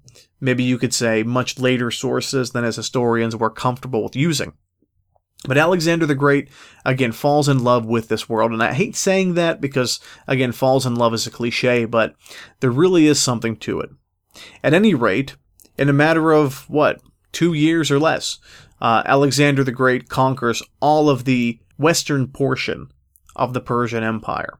[0.40, 4.54] maybe you could say much later sources than as historians were comfortable with using.
[5.46, 6.48] But Alexander the Great,
[6.84, 8.50] again, falls in love with this world.
[8.50, 12.14] And I hate saying that because, again, falls in love is a cliche, but
[12.60, 13.90] there really is something to it.
[14.64, 15.36] At any rate,
[15.76, 17.00] in a matter of, what,
[17.34, 18.38] two years or less,
[18.80, 22.88] uh, Alexander the Great conquers all of the western portion
[23.36, 24.58] of the Persian Empire.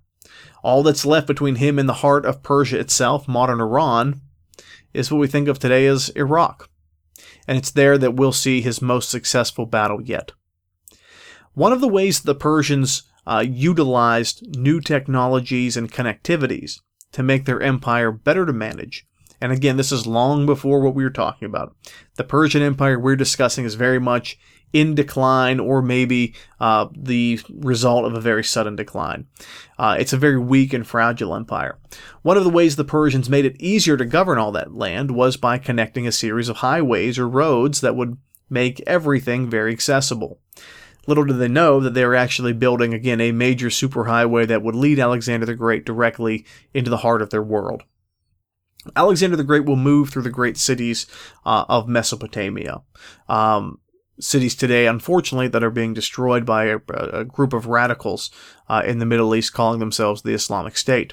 [0.62, 4.20] All that's left between him and the heart of Persia itself, modern Iran,
[4.92, 6.68] is what we think of today as Iraq.
[7.46, 10.32] And it's there that we'll see his most successful battle yet.
[11.52, 16.80] One of the ways the Persians uh, utilized new technologies and connectivities
[17.12, 19.06] to make their empire better to manage
[19.40, 21.74] and again, this is long before what we were talking about.
[22.16, 24.38] The Persian Empire we're discussing is very much
[24.74, 29.26] in decline or maybe uh, the result of a very sudden decline.
[29.78, 31.78] Uh, it's a very weak and fragile empire.
[32.22, 35.36] One of the ways the Persians made it easier to govern all that land was
[35.36, 38.18] by connecting a series of highways or roads that would
[38.50, 40.40] make everything very accessible.
[41.06, 44.74] Little did they know that they were actually building, again, a major superhighway that would
[44.74, 47.82] lead Alexander the Great directly into the heart of their world.
[48.96, 51.06] Alexander the Great will move through the great cities
[51.44, 52.82] uh, of Mesopotamia.
[53.28, 53.78] Um,
[54.20, 56.78] cities today, unfortunately, that are being destroyed by a,
[57.12, 58.30] a group of radicals
[58.68, 61.12] uh, in the Middle East calling themselves the Islamic State.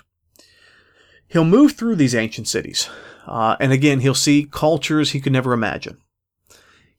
[1.28, 2.90] He'll move through these ancient cities,
[3.26, 5.98] uh, and again, he'll see cultures he could never imagine.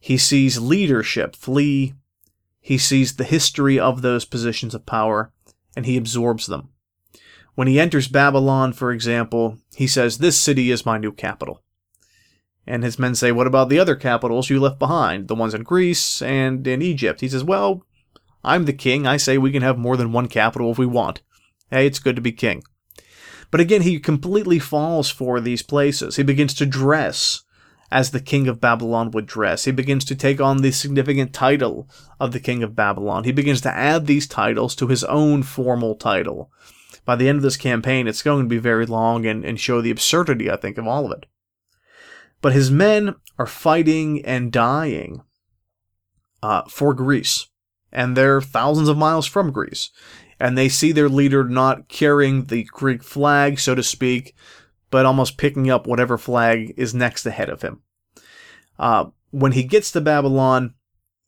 [0.00, 1.94] He sees leadership flee,
[2.60, 5.32] he sees the history of those positions of power,
[5.76, 6.70] and he absorbs them.
[7.54, 11.62] When he enters Babylon, for example, he says, This city is my new capital.
[12.66, 15.62] And his men say, What about the other capitals you left behind, the ones in
[15.62, 17.20] Greece and in Egypt?
[17.20, 17.84] He says, Well,
[18.42, 19.06] I'm the king.
[19.06, 21.20] I say we can have more than one capital if we want.
[21.70, 22.62] Hey, it's good to be king.
[23.50, 26.16] But again, he completely falls for these places.
[26.16, 27.42] He begins to dress
[27.90, 29.64] as the king of Babylon would dress.
[29.64, 31.86] He begins to take on the significant title
[32.18, 33.24] of the king of Babylon.
[33.24, 36.50] He begins to add these titles to his own formal title
[37.04, 39.80] by the end of this campaign, it's going to be very long and, and show
[39.80, 41.26] the absurdity, I think, of all of it.
[42.40, 45.22] But his men are fighting and dying
[46.42, 47.48] uh, for Greece.
[47.92, 49.90] And they're thousands of miles from Greece.
[50.40, 54.34] And they see their leader not carrying the Greek flag, so to speak,
[54.90, 57.82] but almost picking up whatever flag is next ahead of him.
[58.78, 60.74] Uh, when he gets to Babylon,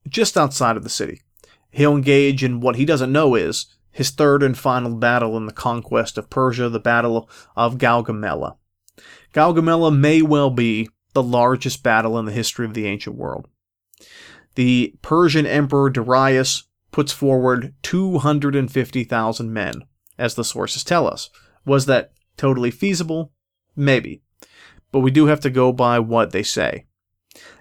[0.09, 1.23] just outside of the city,
[1.71, 5.53] he'll engage in what he doesn't know is his third and final battle in the
[5.53, 8.57] conquest of Persia, the Battle of Gaugamela.
[9.33, 13.47] Gaugamela may well be the largest battle in the history of the ancient world.
[14.57, 19.85] The Persian Emperor Darius puts forward 250,000 men,
[20.19, 21.31] as the sources tell us.
[21.65, 23.33] Was that totally feasible?
[23.77, 24.23] Maybe.
[24.91, 26.87] But we do have to go by what they say.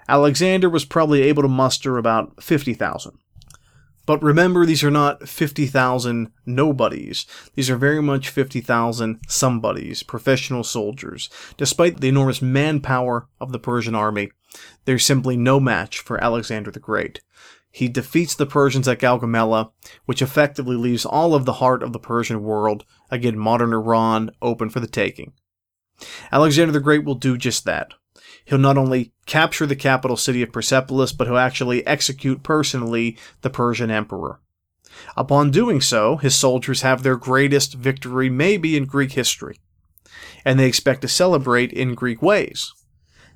[0.10, 3.20] Alexander was probably able to muster about 50,000.
[4.06, 7.26] But remember, these are not 50,000 nobodies.
[7.56, 11.30] These are very much 50,000 somebodies, professional soldiers.
[11.56, 14.32] Despite the enormous manpower of the Persian army,
[14.86, 17.22] there's simply no match for Alexander the Great.
[17.72, 19.72] He defeats the Persians at Gaugamela,
[20.06, 24.70] which effectively leaves all of the heart of the Persian world, again modern Iran, open
[24.70, 25.34] for the taking.
[26.32, 27.94] Alexander the Great will do just that.
[28.46, 33.50] He'll not only capture the capital city of Persepolis, but he'll actually execute personally the
[33.50, 34.40] Persian emperor.
[35.16, 39.60] Upon doing so, his soldiers have their greatest victory maybe in Greek history,
[40.46, 42.74] and they expect to celebrate in Greek ways.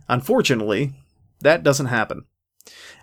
[0.07, 0.93] Unfortunately,
[1.41, 2.25] that doesn't happen.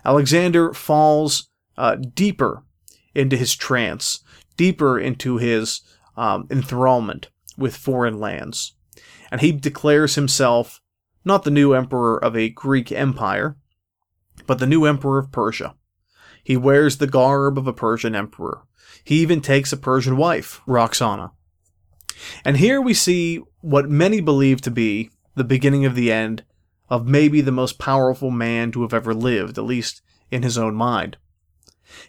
[0.03, 2.63] Alexander falls uh, deeper
[3.13, 4.21] into his trance,
[4.57, 5.81] deeper into his
[6.15, 7.25] um, enthrallment
[7.57, 8.73] with foreign lands,
[9.31, 10.81] and he declares himself
[11.25, 13.57] not the new emperor of a Greek empire,
[14.45, 15.75] but the new emperor of Persia.
[16.43, 18.61] He wears the garb of a Persian emperor.
[19.03, 21.31] He even takes a Persian wife, Roxana.
[22.43, 26.43] And here we see what many believe to be the beginning of the end
[26.89, 30.75] of maybe the most powerful man to have ever lived, at least in his own
[30.75, 31.17] mind.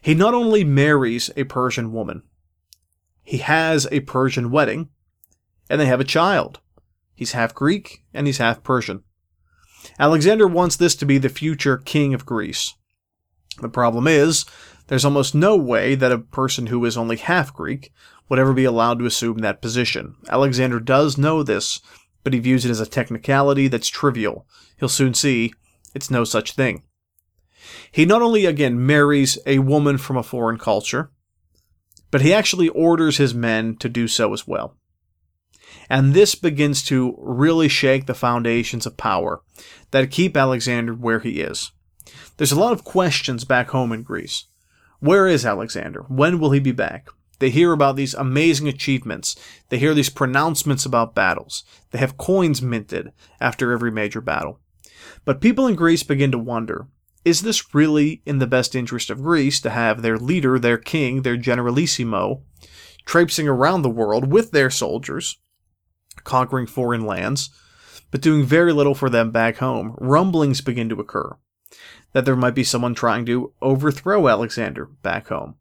[0.01, 2.23] He not only marries a Persian woman,
[3.23, 4.91] he has a Persian wedding,
[5.69, 6.61] and they have a child.
[7.17, 9.03] He's half Greek and he's half Persian.
[9.99, 12.75] Alexander wants this to be the future king of Greece.
[13.61, 14.45] The problem is,
[14.89, 17.93] there's almost no way that a person who is only half Greek
[18.29, 20.17] would ever be allowed to assume that position.
[20.29, 21.81] Alexander does know this,
[22.23, 24.47] but he views it as a technicality that's trivial.
[24.79, 25.53] He'll soon see
[25.95, 26.83] it's no such thing.
[27.91, 31.11] He not only again marries a woman from a foreign culture,
[32.11, 34.77] but he actually orders his men to do so as well.
[35.89, 39.41] And this begins to really shake the foundations of power
[39.91, 41.73] that keep Alexander where he is.
[42.37, 44.45] There's a lot of questions back home in Greece.
[45.01, 46.03] Where is Alexander?
[46.09, 47.09] When will he be back?
[47.39, 49.37] They hear about these amazing achievements.
[49.69, 51.65] They hear these pronouncements about battles.
[51.91, 54.61] They have coins minted after every major battle.
[55.25, 56.89] But people in Greece begin to wonder
[57.25, 61.23] is this really in the best interest of Greece to have their leader, their king,
[61.23, 62.43] their generalissimo,
[63.05, 65.37] traipsing around the world with their soldiers,
[66.27, 67.49] conquering foreign lands,
[68.11, 69.97] but doing very little for them back home?
[69.99, 71.39] Rumblings begin to occur
[72.13, 75.57] that there might be someone trying to overthrow Alexander back home.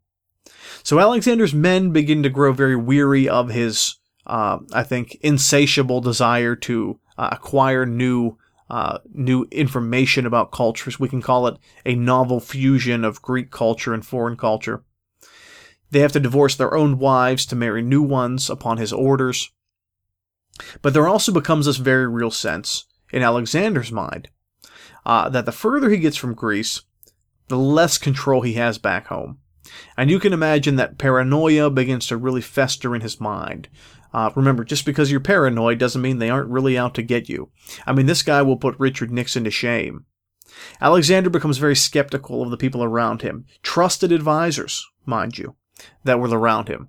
[0.82, 6.56] So Alexander's men begin to grow very weary of his, uh, I think, insatiable desire
[6.56, 8.38] to uh, acquire new,
[8.70, 11.00] uh, new information about cultures.
[11.00, 14.84] We can call it a novel fusion of Greek culture and foreign culture.
[15.90, 19.50] They have to divorce their own wives to marry new ones upon his orders.
[20.82, 24.28] But there also becomes this very real sense in Alexander's mind
[25.04, 26.82] uh, that the further he gets from Greece,
[27.48, 29.38] the less control he has back home.
[29.96, 33.68] And you can imagine that paranoia begins to really fester in his mind.
[34.12, 37.50] Uh, remember, just because you're paranoid doesn't mean they aren't really out to get you.
[37.86, 40.06] I mean, this guy will put Richard Nixon to shame.
[40.80, 45.56] Alexander becomes very skeptical of the people around him, trusted advisors, mind you,
[46.04, 46.88] that were around him.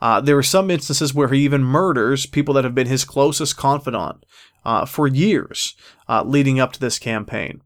[0.00, 3.56] Uh, there are some instances where he even murders people that have been his closest
[3.56, 4.24] confidant
[4.64, 5.74] uh, for years
[6.08, 7.62] uh, leading up to this campaign.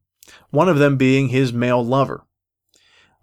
[0.50, 2.26] One of them being his male lover.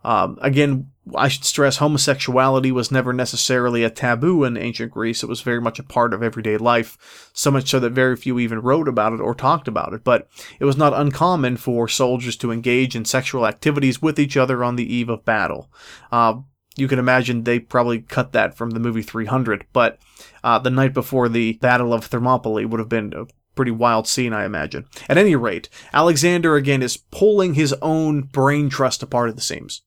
[0.03, 5.23] Um, again, I should stress homosexuality was never necessarily a taboo in ancient Greece.
[5.23, 8.39] It was very much a part of everyday life, so much so that very few
[8.39, 10.03] even wrote about it or talked about it.
[10.03, 10.27] But
[10.59, 14.75] it was not uncommon for soldiers to engage in sexual activities with each other on
[14.75, 15.71] the eve of battle.
[16.11, 16.41] Uh,
[16.77, 19.99] you can imagine they probably cut that from the movie 300, but
[20.43, 24.33] uh, the night before the Battle of Thermopylae would have been a pretty wild scene,
[24.33, 24.85] I imagine.
[25.09, 29.81] At any rate, Alexander again is pulling his own brain trust apart at the seams.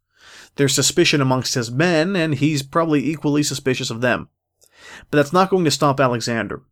[0.57, 4.29] There's suspicion amongst his men, and he's probably equally suspicious of them.
[5.11, 6.63] But that's not going to stop Alexander.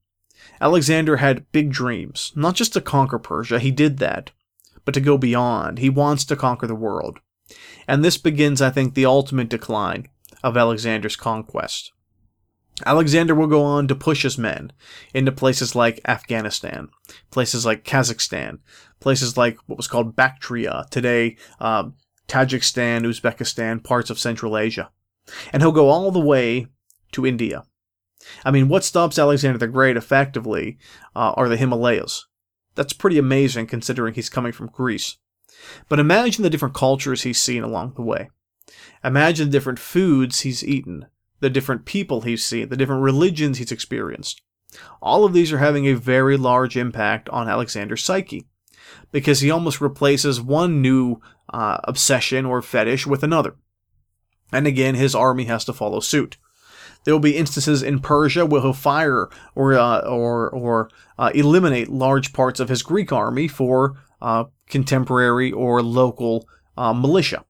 [0.61, 4.31] Alexander had big dreams, not just to conquer Persia, he did that,
[4.85, 5.79] but to go beyond.
[5.79, 7.19] He wants to conquer the world.
[7.89, 10.09] And this begins, I think, the ultimate decline
[10.43, 11.93] of Alexander's conquest.
[12.87, 14.73] Alexander will go on to push his men
[15.15, 16.89] into places like Afghanistan,
[17.31, 18.59] places like Kazakhstan,
[18.99, 21.95] places like what was called Bactria, today um,
[22.29, 24.91] Tajikistan, Uzbekistan, parts of Central Asia.
[25.53, 26.67] And he'll go all the way
[27.13, 27.65] to India.
[28.45, 30.79] I mean, what stops Alexander the Great effectively
[31.15, 32.27] uh, are the Himalayas.
[32.75, 35.19] That's pretty amazing considering he's coming from Greece.
[35.89, 38.31] But imagine the different cultures he's seen along the way.
[39.05, 41.07] Imagine the different foods he's eaten,
[41.41, 44.43] the different people he's seen, the different religions he's experienced.
[45.01, 48.47] All of these are having a very large impact on Alexander's psyche.
[49.11, 51.21] because he almost replaces one new
[51.53, 53.55] uh, obsession or fetish with another.
[54.53, 56.37] And again, his army has to follow suit.
[57.05, 61.89] There will be instances in Persia where he'll fire or uh, or or uh, eliminate
[61.89, 66.47] large parts of his Greek army for uh, contemporary or local
[66.77, 67.45] uh, militia.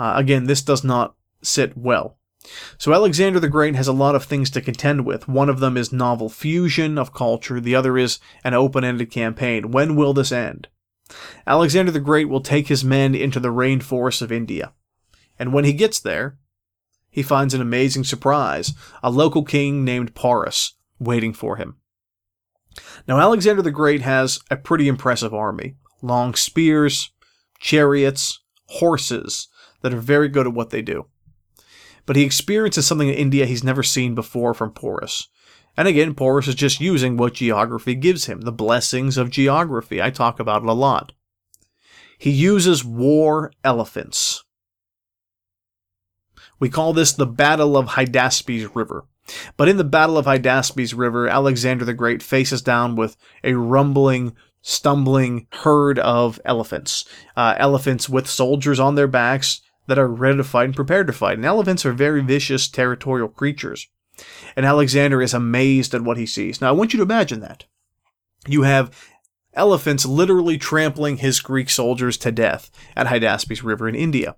[0.00, 2.16] Uh, again, this does not sit well.
[2.78, 5.28] So Alexander the Great has a lot of things to contend with.
[5.28, 7.60] One of them is novel fusion of culture.
[7.60, 9.72] The other is an open-ended campaign.
[9.72, 10.68] When will this end?
[11.46, 14.72] Alexander the Great will take his men into the rainforests of India.
[15.38, 16.38] And when he gets there,
[17.10, 18.72] he finds an amazing surprise
[19.02, 21.76] a local king named Porus waiting for him.
[23.06, 27.12] Now, Alexander the Great has a pretty impressive army long spears,
[27.58, 29.48] chariots, horses
[29.82, 31.06] that are very good at what they do.
[32.06, 35.28] But he experiences something in India he's never seen before from Porus.
[35.76, 40.02] And again, Porus is just using what geography gives him, the blessings of geography.
[40.02, 41.12] I talk about it a lot.
[42.18, 44.44] He uses war elephants.
[46.58, 49.06] We call this the Battle of Hydaspes River.
[49.56, 54.34] But in the Battle of Hydaspes River, Alexander the Great faces down with a rumbling,
[54.60, 57.06] stumbling herd of elephants.
[57.36, 61.12] Uh, elephants with soldiers on their backs that are ready to fight and prepared to
[61.12, 61.36] fight.
[61.36, 63.88] And elephants are very vicious, territorial creatures.
[64.56, 66.60] And Alexander is amazed at what he sees.
[66.60, 67.64] Now, I want you to imagine that.
[68.46, 68.90] You have
[69.52, 74.36] elephants literally trampling his Greek soldiers to death at Hydaspes River in India.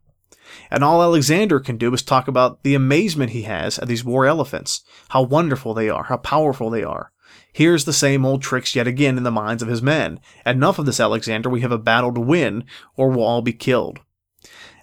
[0.70, 4.26] And all Alexander can do is talk about the amazement he has at these war
[4.26, 7.12] elephants, how wonderful they are, how powerful they are.
[7.52, 10.20] Here's the same old tricks yet again in the minds of his men.
[10.46, 12.64] Enough of this, Alexander, we have a battle to win,
[12.96, 14.00] or we'll all be killed.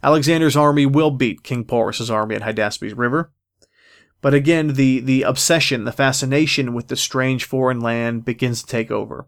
[0.03, 3.31] Alexander's army will beat King Porus's army at Hydaspes River.
[4.21, 8.91] But again, the, the obsession, the fascination with the strange foreign land begins to take
[8.91, 9.27] over.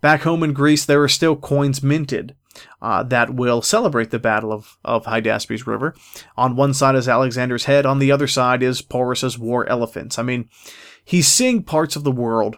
[0.00, 2.34] Back home in Greece, there are still coins minted
[2.80, 5.94] uh, that will celebrate the Battle of, of Hydaspes River.
[6.36, 10.18] On one side is Alexander's head, on the other side is Porus's war elephants.
[10.18, 10.48] I mean,
[11.04, 12.56] he's seeing parts of the world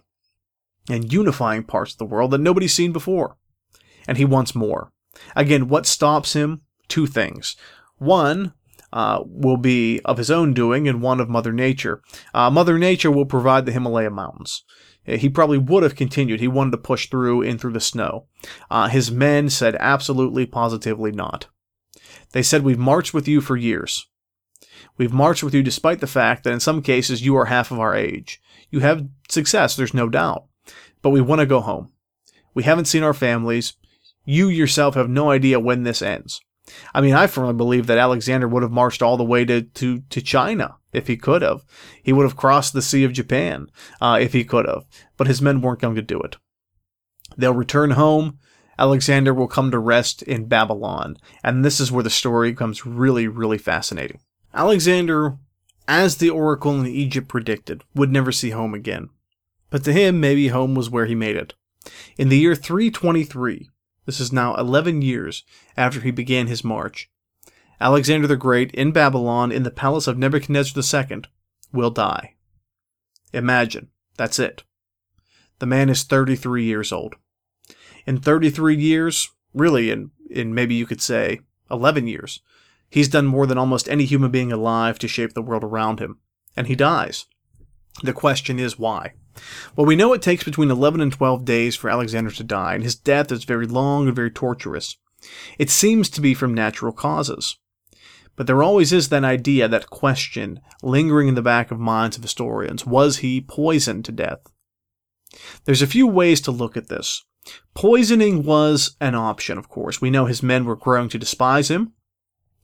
[0.88, 3.36] and unifying parts of the world that nobody's seen before.
[4.06, 4.92] And he wants more.
[5.36, 6.62] Again, what stops him?
[6.92, 7.56] Two things.
[7.96, 8.52] One,
[8.92, 12.02] uh, will be of his own doing and one of Mother Nature.
[12.34, 14.62] Uh, Mother Nature will provide the Himalaya Mountains.
[15.08, 16.38] Uh, he probably would have continued.
[16.38, 18.26] He wanted to push through in through the snow.
[18.70, 21.46] Uh, his men said absolutely, positively not.
[22.32, 24.06] They said, We've marched with you for years.
[24.98, 27.80] We've marched with you despite the fact that in some cases you are half of
[27.80, 28.38] our age.
[28.70, 30.44] You have success, there's no doubt.
[31.00, 31.90] But we want to go home.
[32.52, 33.72] We haven't seen our families.
[34.26, 36.42] You yourself have no idea when this ends.
[36.94, 40.00] I mean, I firmly believe that Alexander would have marched all the way to, to,
[40.00, 41.64] to China if he could have.
[42.02, 43.68] He would have crossed the Sea of Japan
[44.00, 44.84] uh, if he could have.
[45.16, 46.36] But his men weren't going to do it.
[47.36, 48.38] They'll return home.
[48.78, 51.16] Alexander will come to rest in Babylon.
[51.42, 54.20] And this is where the story becomes really, really fascinating.
[54.54, 55.36] Alexander,
[55.88, 59.08] as the oracle in Egypt predicted, would never see home again.
[59.70, 61.54] But to him, maybe home was where he made it.
[62.16, 63.68] In the year 323,
[64.06, 65.44] this is now 11 years
[65.76, 67.10] after he began his march.
[67.80, 71.22] Alexander the Great in Babylon in the palace of Nebuchadnezzar II
[71.72, 72.34] will die.
[73.32, 74.62] Imagine, that's it.
[75.58, 77.14] The man is 33 years old.
[78.06, 81.40] In 33 years, really, in, in maybe you could say
[81.70, 82.40] 11 years,
[82.90, 86.18] he's done more than almost any human being alive to shape the world around him.
[86.56, 87.26] And he dies.
[88.02, 89.14] The question is why?
[89.76, 92.82] Well, we know it takes between 11 and 12 days for Alexander to die, and
[92.82, 94.96] his death is very long and very torturous.
[95.58, 97.56] It seems to be from natural causes.
[98.34, 102.22] But there always is that idea, that question, lingering in the back of minds of
[102.22, 102.86] historians.
[102.86, 104.40] Was he poisoned to death?
[105.64, 107.24] There's a few ways to look at this.
[107.74, 110.00] Poisoning was an option, of course.
[110.00, 111.92] We know his men were growing to despise him.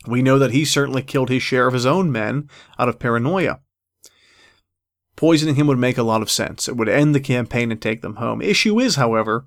[0.06, 2.48] We know that he certainly killed his share of his own men
[2.78, 3.60] out of paranoia.
[5.18, 6.68] Poisoning him would make a lot of sense.
[6.68, 8.40] It would end the campaign and take them home.
[8.40, 9.46] Issue is, however,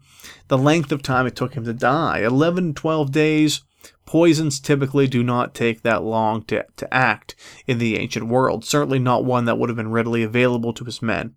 [0.49, 3.61] the length of time it took him to die 11, 12 days.
[4.05, 7.36] Poisons typically do not take that long to, to act
[7.67, 11.01] in the ancient world, certainly not one that would have been readily available to his
[11.01, 11.36] men.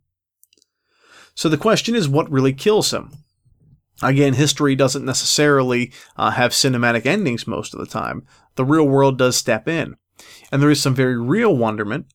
[1.36, 3.12] So the question is what really kills him?
[4.02, 8.26] Again, history doesn't necessarily uh, have cinematic endings most of the time.
[8.56, 9.94] The real world does step in.
[10.50, 12.06] And there is some very real wonderment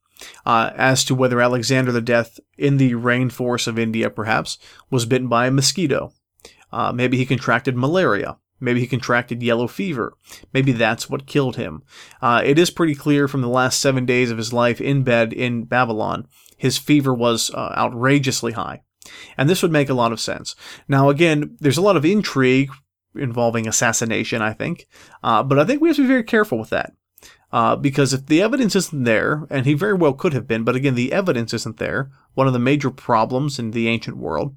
[0.45, 4.57] uh, as to whether Alexander the Death in the rainforest of India, perhaps,
[4.89, 6.13] was bitten by a mosquito.
[6.71, 8.37] Uh, maybe he contracted malaria.
[8.59, 10.13] Maybe he contracted yellow fever.
[10.53, 11.83] Maybe that's what killed him.
[12.21, 15.31] Uh, it is pretty clear from the last seven days of his life in bed
[15.31, 18.81] in Babylon, his fever was uh, outrageously high.
[19.37, 20.55] And this would make a lot of sense.
[20.87, 22.69] Now, again, there's a lot of intrigue
[23.15, 24.87] involving assassination, I think.
[25.23, 26.93] Uh, but I think we have to be very careful with that.
[27.51, 30.75] Uh, because if the evidence isn't there, and he very well could have been, but
[30.75, 34.55] again, the evidence isn't there, one of the major problems in the ancient world,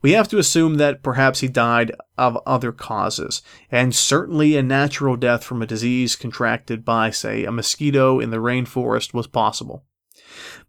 [0.00, 5.16] we have to assume that perhaps he died of other causes, and certainly a natural
[5.16, 9.84] death from a disease contracted by, say, a mosquito in the rainforest was possible.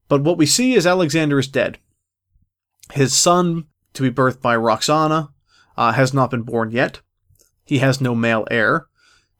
[0.07, 1.79] But what we see is Alexander is dead.
[2.91, 5.29] His son, to be birthed by Roxana,
[5.77, 7.01] uh, has not been born yet.
[7.65, 8.87] He has no male heir.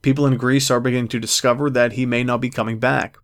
[0.04, 3.18] People in Greece are beginning to discover that he may not be coming back.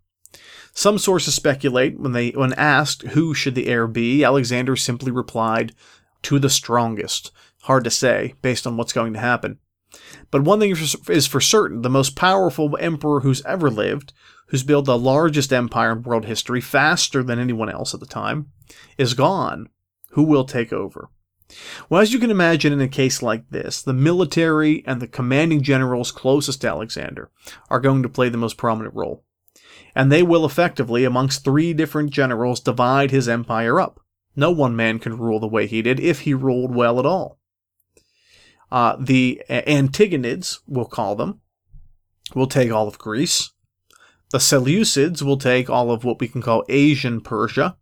[0.74, 5.76] Some sources speculate when they when asked who should the heir be, Alexander simply replied,
[6.24, 7.32] "To the strongest."
[7.64, 9.60] Hard to say based on what's going to happen.
[10.32, 10.76] But one thing
[11.10, 14.14] is for certain, the most powerful emperor who's ever lived,
[14.48, 18.48] who's built the largest empire in world history faster than anyone else at the time,
[18.98, 19.68] is gone.
[20.12, 21.10] Who will take over?
[21.90, 25.62] Well, as you can imagine in a case like this, the military and the commanding
[25.62, 27.32] generals closest to Alexander
[27.70, 29.24] are going to play the most prominent role.
[29.96, 34.00] And they will effectively, amongst three different generals, divide his empire up.
[34.36, 37.40] No one man can rule the way he did if he ruled well at all.
[38.72, 41.42] Uh, the Antigonids, we'll call them,
[42.36, 43.52] will take all of Greece.
[44.32, 47.76] The Seleucids will take all of what we can call Asian Persia.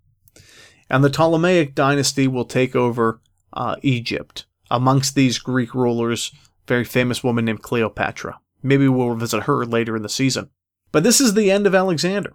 [0.89, 3.19] And the Ptolemaic dynasty will take over
[3.53, 4.45] uh, Egypt.
[4.69, 6.31] Amongst these Greek rulers,
[6.67, 8.39] very famous woman named Cleopatra.
[8.61, 10.49] Maybe we'll visit her later in the season.
[10.91, 12.33] But this is the end of Alexander.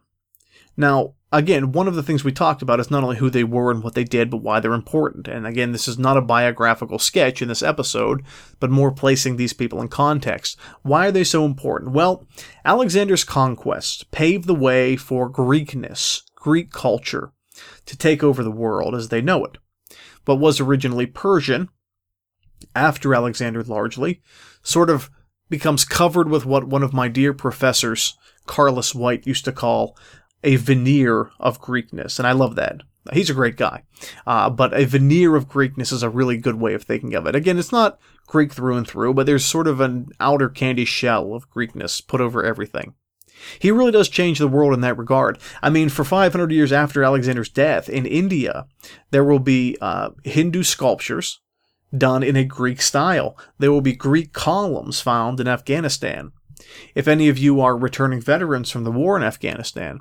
[0.76, 3.70] Now, again, one of the things we talked about is not only who they were
[3.70, 5.28] and what they did, but why they're important.
[5.28, 8.22] And again, this is not a biographical sketch in this episode,
[8.58, 10.58] but more placing these people in context.
[10.82, 11.92] Why are they so important?
[11.92, 12.26] Well,
[12.64, 17.32] Alexander's conquests paved the way for Greekness, Greek culture,
[17.84, 19.58] to take over the world as they know it
[20.24, 21.68] but was originally Persian,
[22.74, 24.22] after Alexander largely,
[24.62, 25.10] sort of
[25.48, 28.16] becomes covered with what one of my dear professors,
[28.46, 29.96] Carlos White, used to call
[30.42, 32.18] a veneer of Greekness.
[32.18, 32.82] And I love that.
[33.12, 33.82] He's a great guy.
[34.26, 37.34] Uh, but a veneer of Greekness is a really good way of thinking of it.
[37.34, 41.34] Again, it's not Greek through and through, but there's sort of an outer candy shell
[41.34, 42.94] of Greekness put over everything.
[43.58, 45.38] He really does change the world in that regard.
[45.62, 48.66] I mean, for 500 years after Alexander's death in India,
[49.10, 51.40] there will be uh, Hindu sculptures
[51.96, 53.36] done in a Greek style.
[53.58, 56.32] There will be Greek columns found in Afghanistan.
[56.94, 59.98] If any of you are returning veterans from the war in Afghanistan,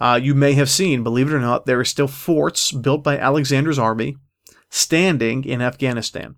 [0.00, 3.18] uh, you may have seen, believe it or not, there are still forts built by
[3.18, 4.16] Alexander's army
[4.70, 6.36] standing in Afghanistan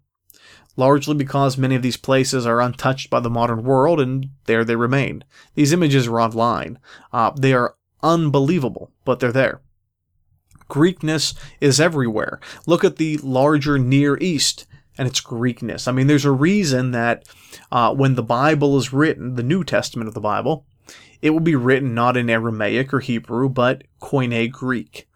[0.78, 4.76] largely because many of these places are untouched by the modern world and there they
[4.76, 5.24] remain.
[5.56, 6.78] These images are online.
[7.12, 9.60] Uh, they are unbelievable, but they're there.
[10.70, 12.38] Greekness is everywhere.
[12.66, 14.66] Look at the larger Near East
[14.96, 15.88] and its Greekness.
[15.88, 17.24] I mean, there's a reason that
[17.72, 20.64] uh, when the Bible is written, the New Testament of the Bible,
[21.20, 25.07] it will be written not in Aramaic or Hebrew, but Koine Greek.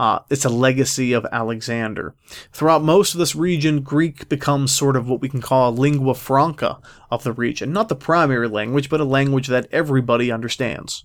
[0.00, 2.14] Uh, it's a legacy of Alexander.
[2.52, 6.14] Throughout most of this region, Greek becomes sort of what we can call a lingua
[6.14, 6.78] franca
[7.10, 7.70] of the region.
[7.70, 11.04] Not the primary language, but a language that everybody understands.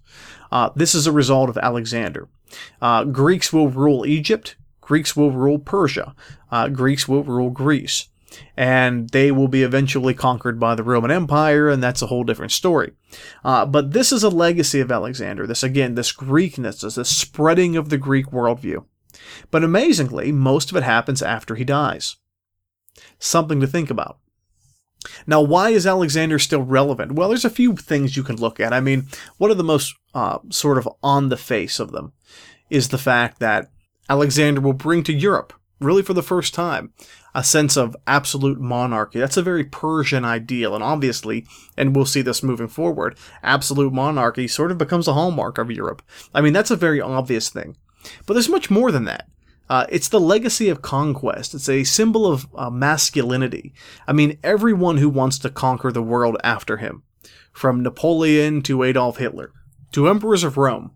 [0.50, 2.30] Uh, this is a result of Alexander.
[2.82, 4.56] Uh, Greeks will rule Egypt.
[4.80, 6.16] Greeks will rule Persia.
[6.50, 8.08] Uh, Greeks will rule Greece
[8.58, 12.52] and they will be eventually conquered by the Roman Empire, and that's a whole different
[12.52, 12.92] story.
[13.44, 15.46] Uh, but this is a legacy of Alexander.
[15.48, 18.86] This, again, this Greekness, this spreading of the Greek worldview.
[19.52, 22.18] But amazingly, most of it happens after he dies.
[23.20, 24.20] Something to think about.
[25.28, 27.14] Now, why is Alexander still relevant?
[27.14, 28.74] Well, there's a few things you can look at.
[28.74, 29.08] I mean,
[29.38, 32.14] one of the most uh, sort of on the face of them
[32.70, 33.70] is the fact that
[34.10, 36.94] Alexander will bring to Europe, really for the first time,
[37.36, 39.20] a sense of absolute monarchy.
[39.20, 44.48] That's a very Persian ideal, and obviously, and we'll see this moving forward, absolute monarchy
[44.48, 46.02] sort of becomes a hallmark of Europe.
[46.34, 47.76] I mean, that's a very obvious thing.
[48.26, 49.28] But there's much more than that.
[49.70, 51.54] Uh, it's the legacy of conquest.
[51.54, 53.74] It's a symbol of uh, masculinity.
[54.08, 57.04] I mean, everyone who wants to conquer the world after him,
[57.52, 59.52] from Napoleon to Adolf Hitler,
[59.92, 60.92] to emperors of Rome,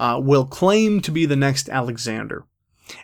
[0.00, 2.46] uh, will claim to be the next Alexander.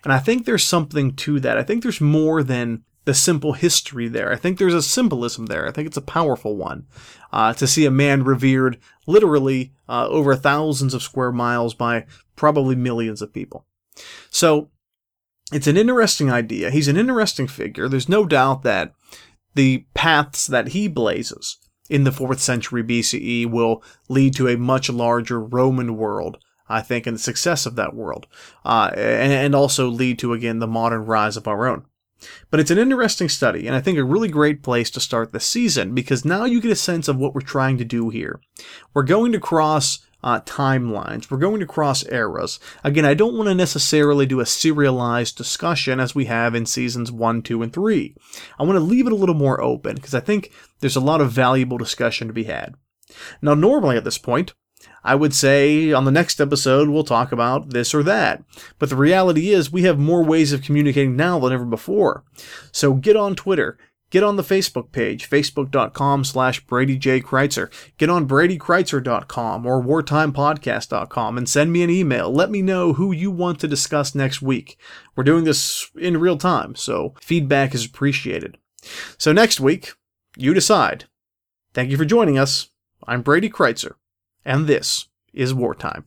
[0.05, 1.57] And I think there's something to that.
[1.57, 4.33] I think there's more than the simple history there.
[4.33, 5.67] I think there's a symbolism there.
[5.67, 6.87] I think it's a powerful one.
[7.33, 12.07] Uh, to see a man revered literally uh, over thousands of square miles by
[12.37, 13.67] probably millions of people.
[14.31, 14.71] So
[15.53, 16.71] it's an interesting idea.
[16.71, 17.89] He's an interesting figure.
[17.89, 18.93] There's no doubt that
[19.55, 21.57] the paths that he blazes
[21.89, 26.39] in the 4th century BCE will lead to a much larger Roman world
[26.71, 28.27] I think, and the success of that world,
[28.65, 31.85] uh, and, and also lead to, again, the modern rise of our own.
[32.51, 35.41] But it's an interesting study, and I think a really great place to start the
[35.41, 38.41] season because now you get a sense of what we're trying to do here.
[38.95, 41.31] We're going to cross uh, timelines.
[41.31, 42.61] We're going to cross eras.
[42.85, 47.11] Again, I don't want to necessarily do a serialized discussion as we have in seasons
[47.11, 48.15] 1, 2, and 3.
[48.59, 51.21] I want to leave it a little more open because I think there's a lot
[51.21, 52.75] of valuable discussion to be had.
[53.43, 54.53] Now, normally at this point,
[55.03, 58.43] I would say on the next episode we'll talk about this or that.
[58.79, 62.25] But the reality is we have more ways of communicating now than ever before.
[62.73, 63.79] So get on Twitter.
[64.11, 67.21] Get on the Facebook page, facebook.com slash Brady J.
[67.21, 67.71] Crytzer.
[67.97, 72.33] Get on BradyCrytzer.com or wartimepodcast.com and send me an email.
[72.33, 74.77] Let me know who you want to discuss next week.
[75.15, 78.59] We're doing this in real time, so feedback is appreciated.
[79.17, 79.93] So next week,
[80.37, 81.05] you decide.
[81.73, 82.71] Thank you for joining us.
[83.07, 83.95] I'm Brady Crytzer
[84.45, 86.05] and this is Wartime.